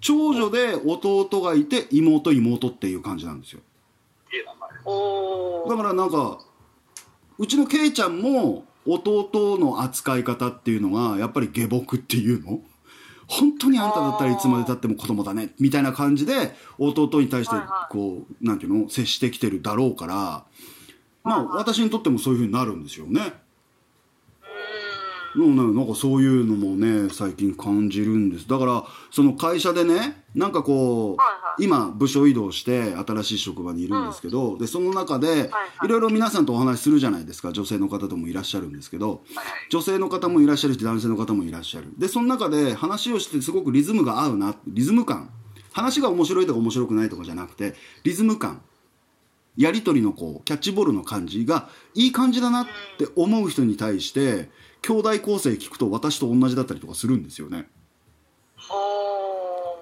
[0.00, 3.60] 長女で弟がいて妹妹っていう感じなんですよ。
[5.68, 6.40] だからなんか
[7.42, 12.60] うちのケイちゃんも弟の扱い方っていうのがやっぱり下僕っていうの？
[13.26, 17.56] 本当にあんただったらいつまでたっても子供だねみたいな感じで弟に対して
[17.90, 18.88] こうなんていうの？
[18.88, 20.44] 接してきてるだろうから。
[21.24, 23.32] まあ私にとってもそういうふうになるんですよね。
[25.34, 28.48] ううんね、なんかそういうのもね最近感じるんです。
[28.48, 31.64] だからその会社でねなんかこう、はいはい。
[31.64, 35.48] 今部署移動して新しい職場にいるんですけど、でその中で、はい
[35.84, 35.88] い。
[35.88, 37.52] ろいろ皆さんとお話しするじゃないですか。
[37.52, 39.46] 女性の方ともいらっしゃるんですけどはいはい。
[39.70, 41.88] 女性の方もいらっしゃるし男性の方もいらっしゃる。
[41.98, 45.30] でその中で話をしてすごくリズムが合うなリズム感。
[45.72, 47.74] 話が面白いとか面白くないとかじゃなくて
[48.04, 48.62] リズム感。
[49.54, 52.66] やり取りのこうキャッチボールの感じがいい感じだなっ
[52.96, 54.48] て思う人に対して
[54.82, 57.68] 兄弟構成聞くと私と同じだったりとかするんですよね。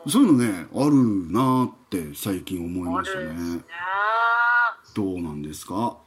[0.08, 3.32] そういうのねあるなって最近思いあますね。
[3.32, 3.60] ね
[4.94, 5.98] どうなんですか？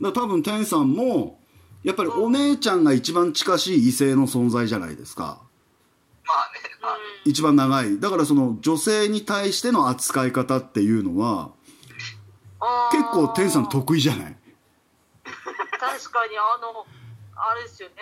[0.00, 1.38] だ多分天さんも
[1.82, 5.40] やっぱりお姉ちゃんが一番近しい異性の存在じゃないですか。
[6.26, 6.60] まあね。
[6.82, 8.00] まあ一番長い。
[8.00, 11.50] だからその女性に対しての扱い方っていうのは
[12.92, 14.36] 結構天さん得意じゃない？
[15.94, 16.86] 確かにあの
[17.36, 17.94] あれですよね。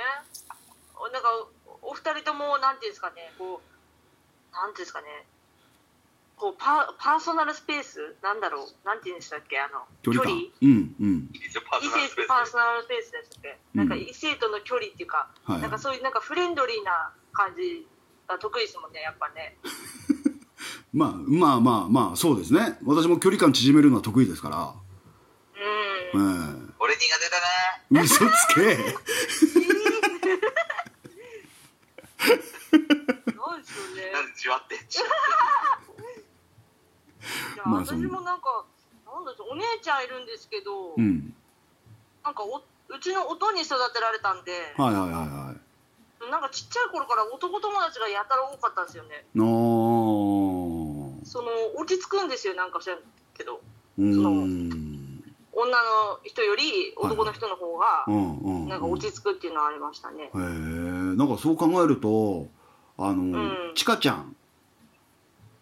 [1.12, 1.28] なんか
[1.82, 5.26] お二人ともなんていうんですかねこうなんていうんですかね。
[6.36, 8.16] こうパパーソナルスペース？
[8.22, 8.66] なんだろう？
[8.84, 9.61] なんていうんでしたっけ？
[9.61, 10.32] あの距離感。
[10.62, 11.28] うんうん。
[11.34, 13.78] 異ソナルスペース性とパーソナルスペースでしたっけ、うん。
[13.78, 17.86] なんか異性との距離っていうか、はいなんかそういうなんかフレンドリーな感じ
[18.26, 19.57] が得意ですもんねやっぱね。
[20.93, 22.78] まあまあまあまあそうですね。
[22.84, 24.74] 私も距離感縮めるのは得意ですから。
[26.14, 26.59] うん。
[26.59, 26.61] え
[26.93, 27.49] 俺苦手だな。
[28.01, 28.61] え嘘つけ。
[33.32, 34.12] なんですよね。
[34.12, 34.78] なんでじわってい
[37.57, 38.66] や、まあその私もなんか
[39.07, 41.34] なんだお姉ちゃんいるんですけど、うん。
[42.24, 42.62] なんかおう
[43.01, 45.55] ちの音に育てられたんで、はいはいはいは
[46.28, 46.30] い。
[46.30, 49.24] なんかちっちゃい頃から男友達がやたら多かったんですよね。
[49.34, 49.49] なあ
[51.24, 52.99] その落ち着くんですよなんか知らん
[53.34, 53.62] けど
[53.99, 54.71] うーん
[55.55, 62.48] 女の人より男の人の方がうんうんなんか落ち着くっていうのはありましたね、へえなんかそう考えると
[62.98, 63.72] あの、ん。
[63.74, 64.36] ちかちゃん。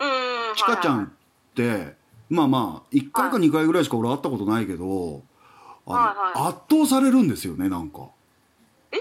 [0.00, 0.04] う
[0.52, 1.08] んちかちゃんっ
[1.54, 1.94] て、
[2.28, 4.84] まあまあ1回かは2回ぐらいしか俺会ったことないけど、
[5.14, 5.18] は
[5.88, 5.92] い
[6.36, 8.08] は圧倒されるんですよねなんか。
[8.92, 8.96] え？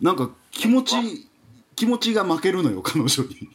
[0.00, 1.28] なんか気持ち
[1.74, 3.48] 気持ちが負けるのよ彼女に。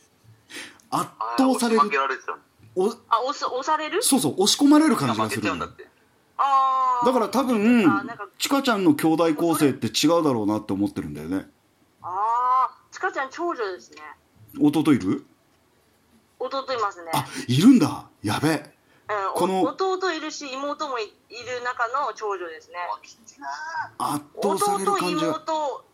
[0.89, 1.81] 圧あ倒される。
[1.81, 4.01] あ押す押される？
[4.01, 5.87] そうそう押し込まれる感じが負するんだって
[6.37, 7.85] だから多分
[8.37, 8.61] ちか。
[8.61, 11.47] ちゃんの兄弟構成って違うだろうなって思ってるんだよね。
[12.01, 14.01] ああちかちゃん長女ですね。
[14.59, 15.25] 弟いる？
[16.39, 17.11] 弟いますね。
[17.13, 18.07] あいるんだ。
[18.21, 18.49] やべ。
[18.49, 18.65] うん
[19.35, 22.75] この弟いるし妹もいいる中の長女ですね。
[23.97, 25.21] 圧倒される弟感じが。
[25.21, 25.85] 妹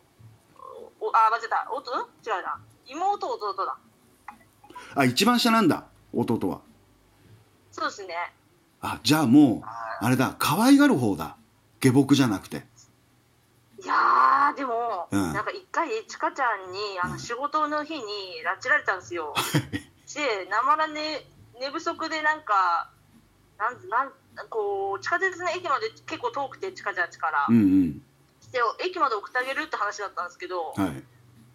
[1.00, 1.68] おあ間違えた。
[1.72, 2.00] 弟ん？
[2.00, 2.58] 違うな。
[2.86, 3.78] 妹弟だ。
[4.94, 6.60] あ一番下なんだ弟は。
[7.70, 8.14] そうですね
[8.82, 9.66] あじゃあもう
[10.04, 11.36] あれだ可愛がる方だ。
[11.80, 12.64] 下僕じゃなくて。
[13.82, 15.32] いやーでも、うん。
[15.32, 18.02] なんか一回ちかちゃんにあの仕事の日に
[18.44, 19.34] 拉致られたんですよ。
[20.14, 21.26] で生らね
[21.60, 22.90] 寝不足でなんか
[23.58, 24.12] なんなん
[24.48, 27.98] こう地下鉄の駅まで結構遠くてちかちゃん家から、うんうん。
[28.50, 31.04] で駅まで送ってあげるって話だったんですけど、はい。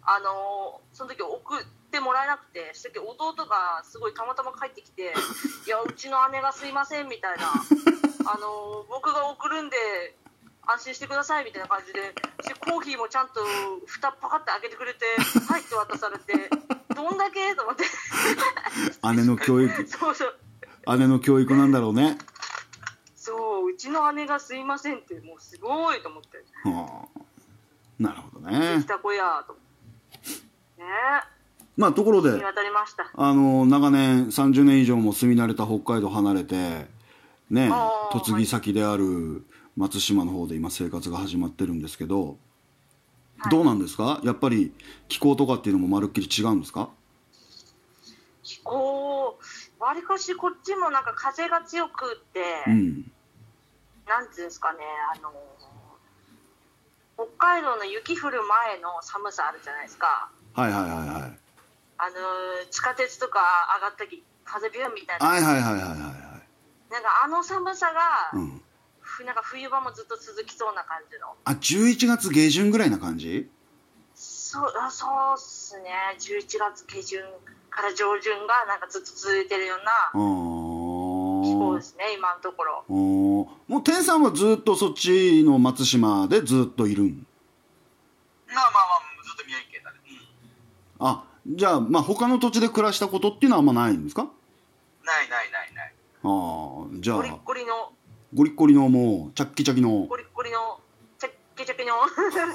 [0.02, 1.54] あのーその時送
[1.88, 5.14] ってもらえなくてしたけど弟がすごいたまたま帰ってきて
[5.66, 7.48] 「いやうちの姉がすいません」みたいな
[8.30, 9.76] 「あのー僕が送るんで
[10.66, 12.12] 安心してください」みたいな感じで
[12.44, 13.40] でコーヒーもちゃんと
[13.86, 15.06] 蓋パカって開けてくれて
[15.48, 16.50] 「はい」って渡されて
[16.94, 17.84] 「どんだけ?」と思って。
[19.16, 19.86] 姉の教育。
[19.88, 20.38] そうそう。
[20.98, 22.18] 姉の教育なんだろうね。
[23.14, 26.38] そううちの姉がすいませんってもうすごいと思って。
[26.64, 27.20] はあ。
[27.98, 29.62] なるほどでねきた子やと思っ
[30.76, 30.82] て。
[30.82, 30.86] ね
[31.78, 33.10] まあところでえ見渡りました。
[33.14, 36.54] あの長年30年以上も住み慣れた北海道離れて
[37.50, 37.70] ね
[38.12, 39.44] 嫁ぎ先である
[39.76, 42.36] 松島の方で今生活が始まってるんですけど、
[43.48, 44.20] どうなんですか？
[44.24, 44.72] やっぱり
[45.08, 46.90] 気候とかっていうのもまるっきり違うんですか？
[48.42, 49.38] 気候
[49.78, 53.10] わりかしこっちもなんか風が強くって、うん。
[54.08, 54.78] なんていうんですかね
[55.14, 55.30] あの
[57.14, 60.28] 北海道の雪降る前の寒さあるじゃないですか。
[60.54, 61.38] はいはいはいはい
[61.98, 62.14] あの
[62.70, 63.40] 地下鉄とか
[63.76, 65.98] 上がった時風ビューンみたいな、はいはいはいはいはいはい。
[66.90, 68.62] なんかあの寒さが、うん。
[69.00, 71.34] ふなんか冬場もずっと続きそうな感じの。
[71.44, 73.48] あ11月下旬ぐらいな感じ？
[74.14, 75.90] そうあそうっすね。
[76.18, 77.22] 11月下旬
[77.70, 80.16] から上旬がなんかずっと続いてるようなあ気
[81.54, 82.84] 候ーですね今のところ。
[82.88, 83.48] おー。
[83.66, 87.26] もう天さんはずっとそっちの松島でずっといるん？
[88.48, 88.78] まあまあま
[89.20, 89.98] あずっと宮城県だね、
[91.00, 94.24] うんあじゃあまあ他の土地で暮らしたことっていうのはあんまないんですか？
[95.04, 95.94] ないないないない。
[96.22, 97.92] ああじゃゴリッあゴリの。
[98.34, 99.88] ゴリッゴリのもうチャッキチャキの。
[100.04, 100.80] ゴリッゴリの。
[101.18, 101.94] チャッキチャキの。
[101.96, 102.52] だからね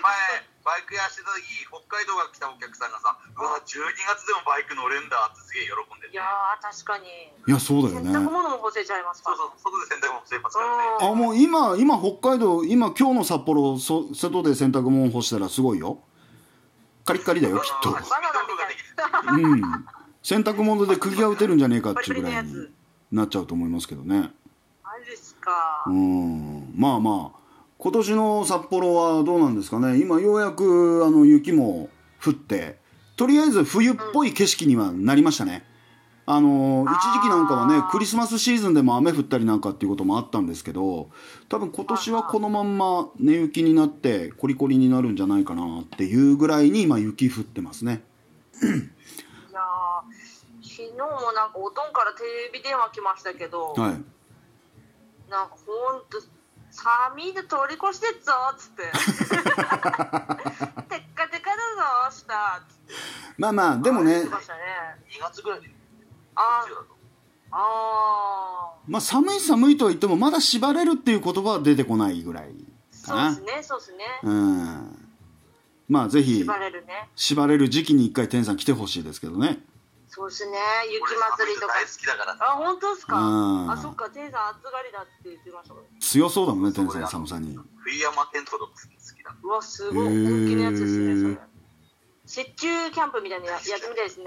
[0.00, 6.12] 前バイク屋してた時北海道が来たお客さんがさ「うわ12月でもバイク乗れんだ」ってすげえ喜んでて。
[6.12, 7.06] いやー確かに。
[7.46, 9.34] いやそうだよ洗濯ね物も干せちゃいますか。
[9.34, 15.98] そうそう外で洗濯もしてますからねあもう今今北海道今今日の札幌そ外で洗濯物干したらすごいよ
[17.06, 17.90] カリッカリだよきっと。
[17.90, 19.62] うん。
[20.22, 22.68] 洗濯物で釘が打てるんじゃねえかっていうぐらいに
[23.12, 24.30] なっちゃうと思いますけどね。
[24.82, 25.84] マジですか。
[25.86, 26.72] うん。
[26.76, 27.38] まあまあ
[27.78, 29.98] 今年の札幌はどうなんですかね。
[30.00, 31.88] 今ようやくあの雪も
[32.24, 32.78] 降って
[33.16, 35.64] とりあえず冬っぽい景色にはなりましたね、
[36.28, 41.08] あの一時期なんかはねクリスマスシーズンでも雨降ったりなんかっていうこともあったんですけど
[41.48, 48.02] 多分今年はこのまんま寝雪になってコリコリになるんじゃないかなっていうぐらいに今雪降ってますね。
[48.60, 48.80] いやー
[50.62, 53.80] 昨日もなんかおとんからテレビ電話来ましたけど、はい。
[55.30, 56.20] なんかほんと
[56.70, 58.82] 寒いで通り越してっぞっつって。
[58.90, 58.92] テッ
[61.14, 61.62] カテカだ
[62.10, 62.94] ぞしたっつって
[63.38, 64.28] まあまあでもねね。
[64.28, 64.30] 2
[65.20, 65.75] 月ぐらいであ10だとあ
[68.86, 72.54] まあ寒い寒いとは言ってもまだ縛れるっていう言葉は出てこないぐらい
[73.04, 73.34] かな。
[73.34, 74.04] そうですねそうですね。
[74.22, 75.08] うん。
[75.88, 77.08] まあぜひ縛れるね。
[77.16, 79.60] 縛れる時期に一回天さん来てほしいですけどね。
[80.08, 80.58] そうですね。
[80.84, 81.74] 俺雪祭りとか。
[81.74, 83.16] 大好きだからあさ本当ですか？
[83.16, 83.20] う
[83.66, 83.70] ん。
[83.70, 87.58] あそっか天さん暑がりだって言ってました強そうだもんね天さん寒さに。
[87.78, 88.78] 冬山テントとか好
[89.16, 91.38] きだうわすごい大きなやつですねそれ。
[92.44, 94.26] 雪中キャンプみたいなややってみたいですね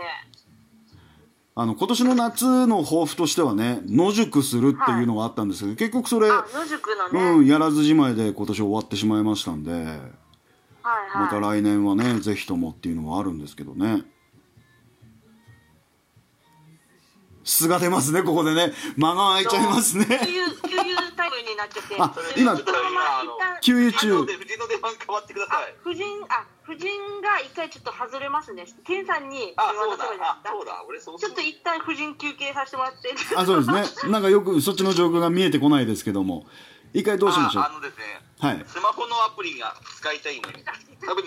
[1.62, 10.00] あの今年の夏の抱負としてはね野宿するっていうのがあったんですけど、結局それ、あ野宿のね、うん、やらずじまいで今年終わってしまいましたんではいはい。
[11.16, 14.04] また来年はねぜひともっていうのはあるんですけどね。
[17.44, 18.72] 素が出ますねここでね。
[18.96, 20.06] 間が空いちゃいますね。
[20.06, 21.96] 給油給油タイムになっちゃって。
[22.00, 22.58] あ今
[23.60, 24.24] 給油中。
[24.24, 26.86] 藤の出番変わってくださあい夫人あ夫人
[27.22, 28.66] が一回ちょっと外れますね。
[28.84, 30.06] 天さんにあそうだ。
[30.46, 30.86] そうだ。
[30.88, 33.10] 俺そうちょっと一旦夫人休憩させてもらって。
[33.36, 34.10] あそうですね。
[34.12, 36.46] なんかよくそっちの状況が見えてこないですけども。
[36.94, 37.64] 一回どうしましょう？
[37.64, 38.04] ああのですね。
[38.40, 38.64] はい。
[38.68, 40.64] スマホのアプリが使いたいのに。
[41.06, 41.24] 多分。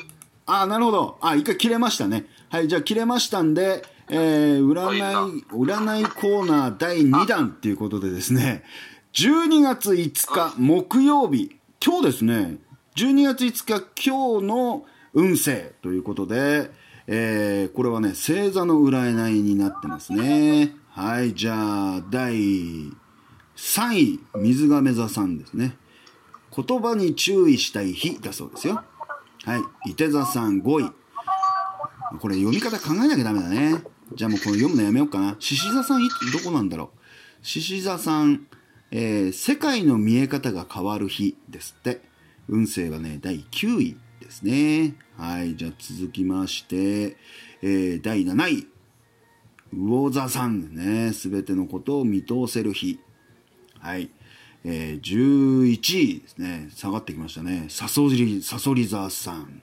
[0.47, 1.19] あなるほど。
[1.21, 2.27] あ一回切れましたね。
[2.51, 8.65] はいじゃあ切れましたんでえー、占い占いコーナー第2弾っていうことでですね。
[9.15, 11.57] 12月5日木曜日。
[11.85, 12.59] 今日ですね。
[12.97, 14.85] 12月5日今日の
[15.15, 16.71] 運勢ということで、
[17.07, 22.93] えー、これはね星座の占いになってますねはい、じゃあ、第3
[23.95, 25.75] 位、水亀座さんですね。
[26.55, 28.85] 言葉に注意したい日だそうですよ。
[29.45, 29.57] は
[29.87, 30.93] い、伊手座さん5位。
[32.21, 33.83] これ読み方考えなきゃダメだね。
[34.15, 35.35] じゃあもうこの読むのやめようかな。
[35.39, 36.99] 獅子座さんどこなんだろう。
[37.41, 38.47] 獅子座さん、
[38.91, 42.03] えー世界の見え方が変わる日ですって。
[42.49, 43.97] 運勢はね、第9位
[44.33, 44.95] ですね。
[45.19, 47.17] はい、じゃあ続きまして、
[47.61, 48.67] えー第7位。
[49.75, 51.13] 魚座さんね。
[51.13, 52.99] すべてのことを見通せる日。
[53.79, 54.11] はい。
[54.65, 56.69] えー11位ですね。
[56.75, 57.67] 下がってきましたね。
[57.69, 59.61] サソリ、サソリ座さん。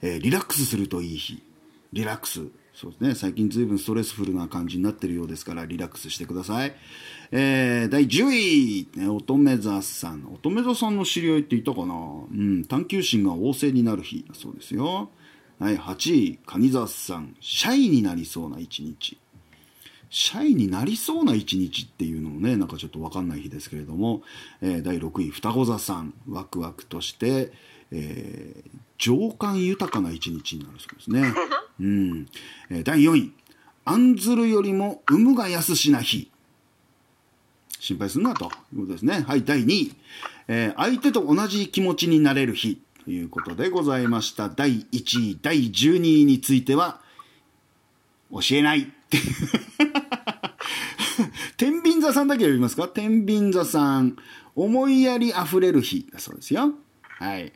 [0.00, 1.42] えーリラックスするといい日。
[1.92, 2.46] リラックス。
[2.80, 3.14] そうですね。
[3.14, 6.74] 最近随分ストレスフルな感じになってるようですから、リラックスしてください。
[7.30, 10.26] えー第10位、ね、乙女座さん。
[10.32, 11.94] 乙女座さんの知り合いっていたかな？
[11.94, 12.64] うん。
[12.64, 15.10] 探求心が旺盛になる日だそうですよ。
[15.58, 15.76] はい。
[15.76, 17.36] 8位、蟹座さん。
[17.38, 19.18] シャイになりそうな一日。
[20.08, 24.22] シャイになりそうな一日っていうのもね、なんかちょっとわかんない日ですけれども、
[24.62, 27.52] えー第6位、双子座さん、ワクワクとして、
[27.92, 31.32] えー情感豊かな一日になるそうですね。
[31.80, 32.26] うん。
[32.68, 33.32] えー第4位、
[33.86, 36.30] 案ずるよりも有無が安しな日。
[37.78, 39.24] 心配すんなということですね。
[39.26, 39.94] はい、第2位、
[40.48, 44.50] えー相手と同じ気持ちになれる日ということでございました。
[44.50, 47.00] 第1位、第12位については、
[48.30, 48.92] 教えない
[51.56, 52.86] 天秤座さんだけ読みますか？
[52.88, 54.16] 天秤座さん、
[54.54, 56.74] 思いやりあふれる日だそうですよ。
[57.02, 57.52] はい。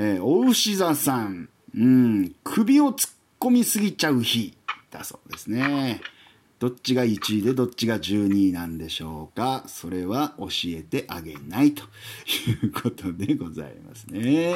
[0.00, 4.56] えー、お牛座さん、うん、首を突っ込みすぎちゃう日
[4.92, 6.00] だそうですね。
[6.60, 11.84] どっちが1位でどっちが12位なんでしょうかそれは教えてあげないと
[12.62, 14.54] いうことでございますね。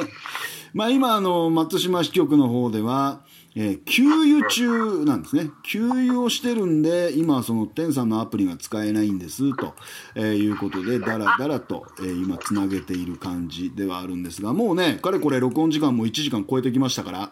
[0.73, 3.21] まあ今あの松島支局の方では、
[3.55, 5.51] えー給油中なんですね。
[5.63, 9.75] 給油をしてるんで、今その天さんのアプリが使えないんですと、
[10.15, 17.31] えーいうことで、だらだらと、えー今つなげている感じではあるんですが、もうね、かれこれ録音時間も1時間超えてきましたから、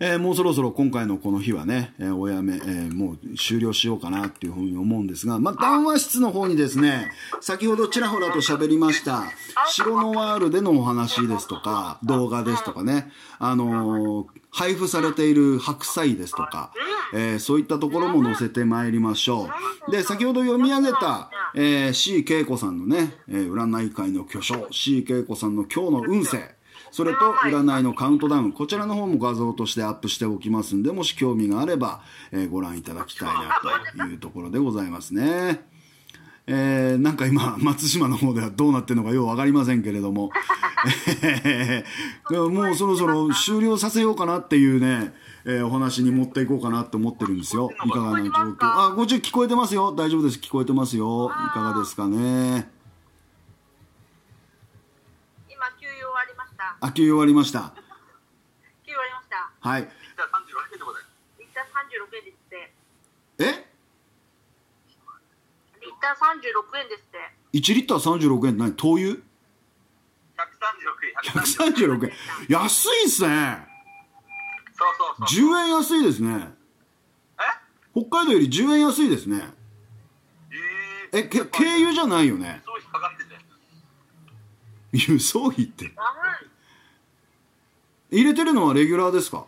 [0.00, 9.24] えーもうそろそろ今回のこの日はね、えーおやめ、えーもう終了しようかなっていうふうに思うんですが、まあ、談話室の方にですね、先ほどちらほらと喋りました、
[9.68, 16.72] 白のワールでのお話ですとか、動画ですとかね、あの配布されている白菜ですとか、
[17.14, 19.48] えーそういったところも載せてまいりましょ
[19.88, 19.90] う。
[19.90, 26.54] で、先ほど読み上げた、えー、C 恵子さんのね、えー占い界の巨匠、C 恵子さんの今日の運勢、
[26.90, 32.00] それと占いのカウントダウン、こちらの方も画像としてアップしておきますんで、もし興味があれば、
[32.32, 33.60] えーご覧いただきたいな
[33.96, 35.66] というところでございますね。
[36.46, 40.30] えーなんか今、松島の方ではどうなってるのかようわかりませんけれども、
[41.22, 45.14] えーでも もうそろそろ終了させようかなっていうね、
[45.44, 47.70] えーお話に持っていこうかなって思ってるんですよ。
[47.84, 48.56] いかがな状況？
[48.60, 49.92] あ、ご注意聞こえてますよ。
[49.94, 50.38] 大丈夫です。
[50.38, 51.30] 聞こえてますよ。
[51.48, 52.70] いかがですかね。
[55.50, 56.67] 今、給油終わりました。
[56.80, 57.72] あ、休終わりました。
[58.86, 59.50] 給油終わりました。
[59.68, 59.82] はい。
[59.82, 61.14] じゃあ36円でございます。
[61.38, 62.72] リッター36円ですって。
[63.38, 63.68] え？
[65.80, 67.18] リッター36円ですって。
[67.58, 68.72] 1リッター36円って何？
[68.74, 69.18] 灯油？136
[71.96, 71.98] 円。
[71.98, 72.12] 136円
[72.48, 73.66] 安いっすね
[74.74, 75.50] そうそうそう。
[75.50, 76.54] 10円安いですね
[77.38, 77.42] え？
[77.92, 79.42] 北海道より10円安いですね
[81.12, 83.24] えー、えけ軽油じゃないよねそう引っかかって。
[84.92, 86.47] 輸送費ってはい。
[88.10, 89.44] 入れてるのはレギュラーですか？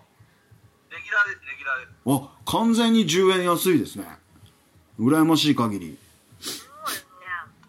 [0.91, 1.91] レギュラーです、レギュラーです。
[2.07, 4.05] あ完全に10円安いですね
[4.99, 5.97] 羨ましい限り
[6.41, 7.07] そうですね。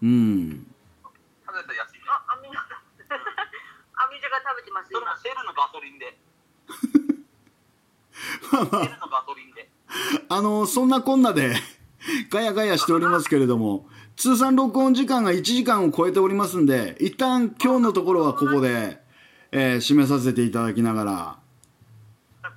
[0.01, 0.67] うん
[1.45, 2.03] ただでさえ安いね。
[2.07, 2.59] あ、アミノ。
[2.59, 5.17] アミジャが食べてます、今それも。
[5.21, 6.17] セルのガソリンで。
[8.51, 9.69] セルのガソリンで。
[10.29, 11.55] あのそんなこんなで
[12.29, 13.85] ガヤガヤしておりますけれども
[14.15, 19.00] 通算録音時間が1時間を超えておりますんで一旦今日のところはここで、
[19.51, 21.39] えー締めさせていただきながらは
[22.41, 22.51] い。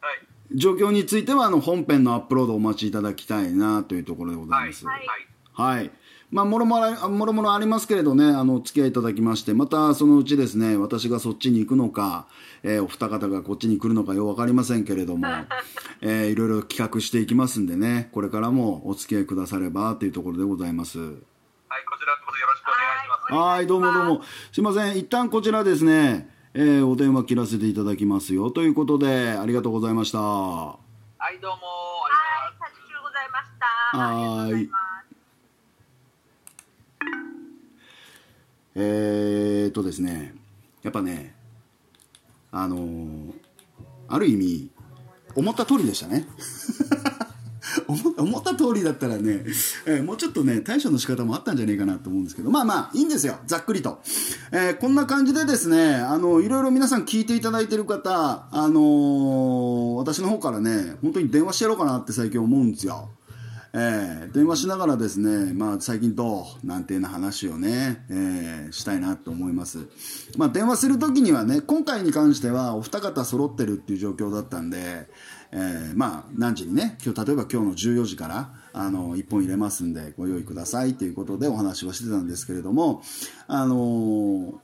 [0.00, 0.58] はい。
[0.58, 4.84] 状況についてはあの本編のアップロードをお待ちいただきたいなというところでございます。
[4.86, 5.06] はい。
[5.52, 5.90] はい。
[6.30, 12.28] まあ、もろもろあ、もろもろありますけれどね、あの、お付き合いいただきまして、またそのうちですね、私がそっちに行くのか、
[12.62, 15.26] えーお二方がこっちに来るのかようわかりませんけれども、
[16.02, 21.00] えーいろいろ企画していきますんでね、これからもお付き合いくださればというところでございます。
[21.00, 21.18] はい、こ
[21.98, 23.34] ちらこそよろしくお願いします。
[23.34, 24.22] はい、どうもどうも。
[24.52, 24.98] すいません。
[24.98, 28.50] 一旦こちらですね、えーお電話切らせていただきますよ。
[28.50, 30.18] ということで、ありがとうございました。
[30.18, 30.76] は
[31.32, 33.46] い、どうもはい、タチ中ございまし
[33.92, 33.98] た。
[33.98, 34.80] はーいありがとうございます。
[38.74, 40.34] えーっとですね、
[40.82, 41.36] やっぱね、
[42.50, 43.32] あのー
[44.08, 44.70] ある意味、
[45.36, 46.26] 思った通りでしたね。
[48.16, 49.44] 思った通りだったらね、
[49.86, 54.00] えーもうちょっとね、対処の仕方もあったんじゃねえかなと思うんですけど、まあまあ、いいんですよ、ざっくりと。
[54.52, 63.10] えーこんな感じでですね、あの、いろいろ皆さん聞いていただいてる方、あのー私の方からね、本当に電話してやろうかなって最近思うんですよ。
[63.72, 69.86] えー電話しながらですね、まあ、最近どうなんていうような話をね、えーしたいなと思います。
[70.36, 75.08] まあ、電話するときにはね、今回に関してはお二方揃ってるっていう状況だったんで、
[75.52, 83.02] えーまあ、何時にね、今日、例えば今日の14時から、あの、1本入れますんで、ご用意くださいということでお話はしてたんですけれども、
[83.48, 84.54] あのー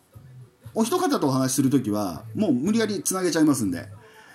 [0.78, 3.89] お一方とお話しするときは、もう無理やりつなげちゃいますんで、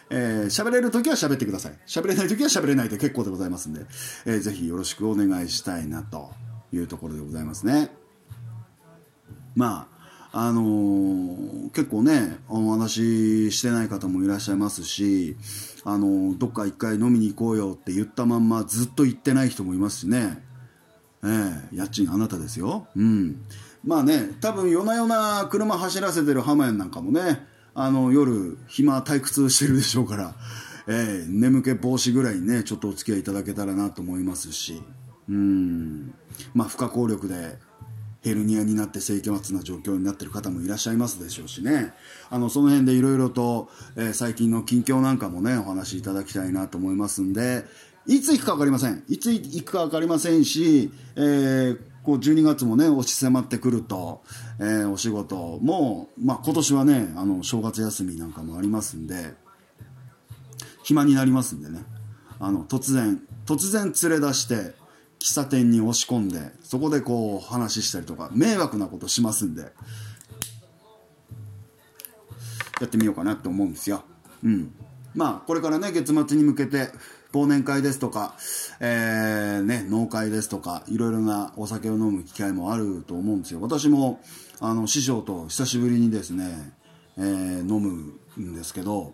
[0.09, 1.77] えー喋れるときは喋ってください。
[1.85, 3.85] 喋れないときは喋れないで結構でございますんで、
[4.25, 6.31] えーぜひよろしくお願いしたいなと
[6.73, 7.91] いうところでございますね。
[9.55, 9.87] ま
[10.31, 15.37] あ、あのー結構ね、お話ししてない方もいらっしゃいますし、
[15.83, 20.43] あのどっか一回飲みに行こうよって言ったまんまずっと行ってない人もいますしね。
[21.23, 21.27] え
[21.73, 22.87] え家賃あなたですよ。
[22.95, 23.43] うん。
[23.83, 30.35] まあね、多分夜な夜な車走らせてる浜屋なんかもね、あの夜暇退屈してるでしょうから、
[30.87, 34.81] ええ眠気防止ぐらいにね、ちょっとお付き合いいただけたらなと思いますし、
[35.29, 36.13] うん。
[36.53, 37.57] まあ不可抗力で
[38.21, 41.93] ヘルニアになって清潔な状況になってる方もいらっしゃいますでしょうしね。
[42.29, 47.65] あの、その辺でいろいろと、えー最近の近況なんかもね、お話しいただきたいなと思いますんで、
[48.07, 49.03] いつ行くか分かりません。
[49.07, 54.23] いつ行くか分かりませんし、えーこう12月もね、押し迫ってくると、
[54.59, 59.35] えーお仕事も、まあ今年はね、あの、正月休みなんかもありますんで、
[60.83, 61.83] 暇になりますんでね
[62.39, 64.73] あの突然突然連れ出して
[65.21, 69.71] 喫茶店に押し込んでそこでこう話したりとか迷惑なことしますんで。
[72.81, 74.03] やってみようかなって思うんですよ。
[74.43, 74.73] うん。
[75.13, 76.87] まあこれからね月末に向けて
[77.31, 78.33] 忘年会ですとか、
[78.79, 83.61] えーね、農会ですとかいろいろなお酒を飲む機会もあると思うんですよ。
[83.61, 84.19] 私も
[84.59, 86.73] あの師匠と久しぶりにですね、
[87.17, 89.13] えー飲むんですけど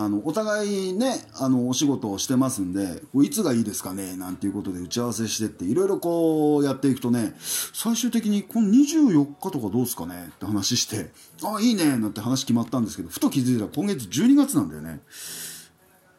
[0.00, 11.10] あのお互いねあのお仕事をしてますんでいつがいいですかねなんていうことで打ち合わせしてっていろいろこうやっていくとね最終的にこの24日とかどうですかねって話して
[11.42, 15.00] あいいねなんて話決まったんですけどふと気づいたら今月12月なんだよね。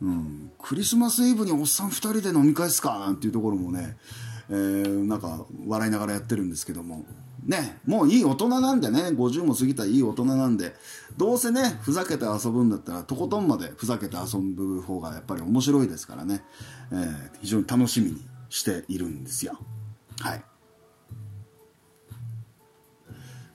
[0.02, 3.98] うん、クリスマスイブにおっさん2人で飲み会すかなんていうところもね、
[4.50, 7.06] えーなんか笑いながらやってるんですけども
[7.44, 10.76] ねもういい大人なんでね50も過ぎたらいい大人なんで
[11.18, 16.44] どうせねふざけて遊ぶんだったらとことんまでふざけて遊ぶ方がやっぱり面白いですからね、
[16.92, 19.58] えー非常に楽しみにしているんですよ。
[20.20, 20.44] はい。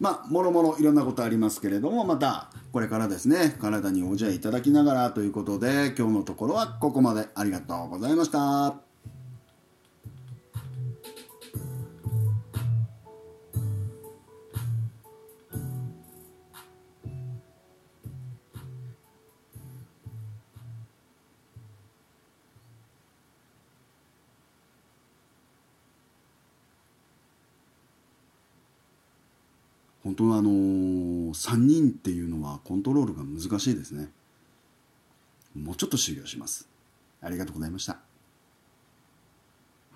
[0.01, 7.29] まあ、もろもろいろんなことありますけれども、また、これからですね、体におじゃいただきながらということで、今日のところはここまで。
[7.35, 8.86] ありがとうございました。
[30.07, 34.09] 本当はあのー、3人っていうのはコントロールが難しいですね。
[35.53, 36.69] もうちょっと修行します。
[37.21, 38.06] ありがとうございました。